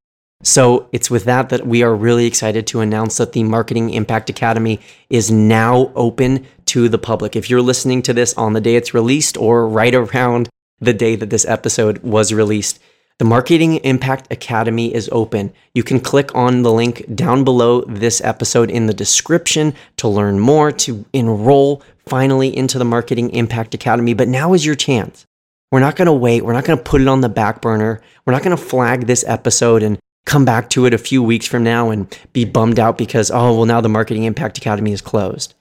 So 0.42 0.88
it's 0.92 1.10
with 1.10 1.24
that 1.24 1.48
that 1.48 1.66
we 1.66 1.82
are 1.82 1.94
really 1.94 2.26
excited 2.26 2.66
to 2.68 2.80
announce 2.80 3.16
that 3.16 3.32
the 3.32 3.42
Marketing 3.42 3.90
Impact 3.90 4.30
Academy 4.30 4.78
is 5.10 5.32
now 5.32 5.90
open 5.96 6.46
to 6.66 6.88
the 6.88 6.98
public. 6.98 7.34
If 7.34 7.50
you're 7.50 7.62
listening 7.62 8.02
to 8.02 8.12
this 8.12 8.34
on 8.34 8.52
the 8.52 8.60
day 8.60 8.76
it's 8.76 8.94
released 8.94 9.36
or 9.36 9.68
right 9.68 9.94
around 9.94 10.48
the 10.80 10.94
day 10.94 11.16
that 11.16 11.30
this 11.30 11.44
episode 11.44 11.98
was 11.98 12.32
released, 12.32 12.78
The 13.18 13.24
Marketing 13.24 13.78
Impact 13.78 14.32
Academy 14.32 14.94
is 14.94 15.08
open. 15.10 15.52
You 15.74 15.82
can 15.82 15.98
click 15.98 16.32
on 16.36 16.62
the 16.62 16.72
link 16.72 17.04
down 17.16 17.42
below 17.42 17.80
this 17.80 18.20
episode 18.20 18.70
in 18.70 18.86
the 18.86 18.94
description 18.94 19.74
to 19.96 20.06
learn 20.06 20.38
more, 20.38 20.70
to 20.70 21.04
enroll 21.12 21.82
finally 22.06 22.56
into 22.56 22.78
the 22.78 22.84
Marketing 22.84 23.30
Impact 23.30 23.74
Academy. 23.74 24.14
But 24.14 24.28
now 24.28 24.52
is 24.52 24.64
your 24.64 24.76
chance. 24.76 25.26
We're 25.72 25.80
not 25.80 25.96
going 25.96 26.06
to 26.06 26.12
wait. 26.12 26.44
We're 26.44 26.52
not 26.52 26.64
going 26.64 26.78
to 26.78 26.84
put 26.84 27.00
it 27.00 27.08
on 27.08 27.20
the 27.20 27.28
back 27.28 27.60
burner. 27.60 28.00
We're 28.24 28.34
not 28.34 28.44
going 28.44 28.56
to 28.56 28.62
flag 28.62 29.06
this 29.06 29.24
episode 29.26 29.82
and 29.82 29.98
come 30.24 30.44
back 30.44 30.70
to 30.70 30.86
it 30.86 30.94
a 30.94 30.98
few 30.98 31.20
weeks 31.20 31.46
from 31.46 31.64
now 31.64 31.90
and 31.90 32.16
be 32.32 32.44
bummed 32.44 32.78
out 32.78 32.96
because, 32.96 33.32
oh, 33.32 33.52
well, 33.52 33.66
now 33.66 33.80
the 33.80 33.88
Marketing 33.88 34.22
Impact 34.24 34.58
Academy 34.58 34.92
is 34.92 35.02
closed. 35.02 35.54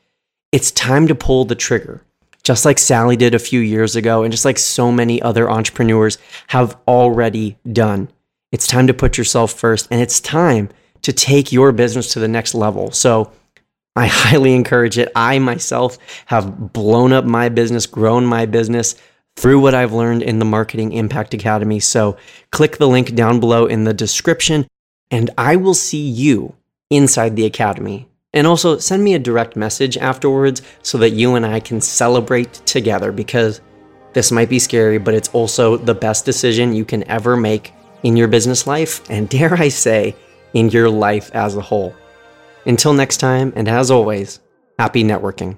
It's 0.51 0.69
time 0.69 1.07
to 1.07 1.15
pull 1.15 1.45
the 1.45 1.55
trigger, 1.55 2.03
just 2.47 2.63
like 2.63 2.79
Sally 2.79 3.17
did 3.17 3.35
a 3.35 3.39
few 3.39 3.59
years 3.59 3.97
ago, 3.97 4.23
and 4.23 4.31
just 4.31 4.45
like 4.45 4.57
so 4.57 4.89
many 4.89 5.21
other 5.21 5.51
entrepreneurs 5.51 6.17
have 6.47 6.77
already 6.87 7.57
done. 7.69 8.07
It's 8.53 8.65
time 8.65 8.87
to 8.87 8.93
put 8.93 9.17
yourself 9.17 9.51
first, 9.51 9.89
and 9.91 10.01
it's 10.01 10.21
time 10.21 10.69
to 11.01 11.11
take 11.11 11.51
your 11.51 11.73
business 11.73 12.13
to 12.13 12.21
the 12.21 12.27
next 12.29 12.55
level. 12.55 12.91
So, 12.91 13.33
I 13.97 14.07
highly 14.11 14.55
encourage 14.55 14.97
it. 14.97 15.11
I 15.13 15.39
myself 15.39 15.97
have 16.27 16.71
blown 16.71 17.11
up 17.11 17.25
my 17.25 17.49
business, 17.49 17.85
grown 17.85 18.25
my 18.25 18.45
business 18.45 18.95
through 19.35 19.59
what 19.59 19.75
I've 19.75 19.91
learned 19.91 20.23
in 20.23 20.39
the 20.39 20.45
Marketing 20.45 20.93
Impact 20.93 21.33
Academy. 21.33 21.81
So 21.81 22.15
click 22.53 22.77
the 22.77 22.87
link 22.87 23.13
down 23.13 23.41
below 23.41 23.65
in 23.65 23.83
the 23.83 23.93
description, 23.93 24.67
and 25.11 25.31
I 25.37 25.57
will 25.57 25.73
see 25.73 26.07
you 26.07 26.55
inside 26.89 27.35
the 27.35 27.45
Academy. 27.45 28.07
And 28.37 28.45
also 28.45 28.77
send 28.77 29.03
me 29.03 29.15
a 29.15 29.19
direct 29.19 29.55
message 29.55 29.97
afterwards 29.97 30.61
so 30.83 30.99
that 30.99 31.09
you 31.09 31.33
and 31.33 31.43
I 31.43 31.59
can 31.59 31.81
celebrate 31.81 32.53
together 32.67 33.11
because 33.11 33.61
this 34.13 34.31
might 34.31 34.47
be 34.47 34.59
scary, 34.59 34.99
but 34.99 35.15
it's 35.15 35.29
also 35.29 35.75
the 35.75 35.95
best 35.95 36.23
decision 36.23 36.71
you 36.71 36.85
can 36.85 37.03
ever 37.09 37.35
make 37.35 37.73
in 38.03 38.15
your 38.15 38.27
business 38.27 38.67
life, 38.67 39.01
and 39.09 39.27
dare 39.37 39.55
I 39.55 39.69
say, 39.69 40.15
in 40.53 40.69
your 40.69 40.87
life 40.87 41.31
as 41.33 41.55
a 41.55 41.61
whole. 41.61 41.95
Until 42.67 42.93
next 42.93 43.17
time, 43.17 43.53
and 43.55 43.67
as 43.67 43.89
always, 43.89 44.39
happy 44.77 45.03
networking. 45.03 45.57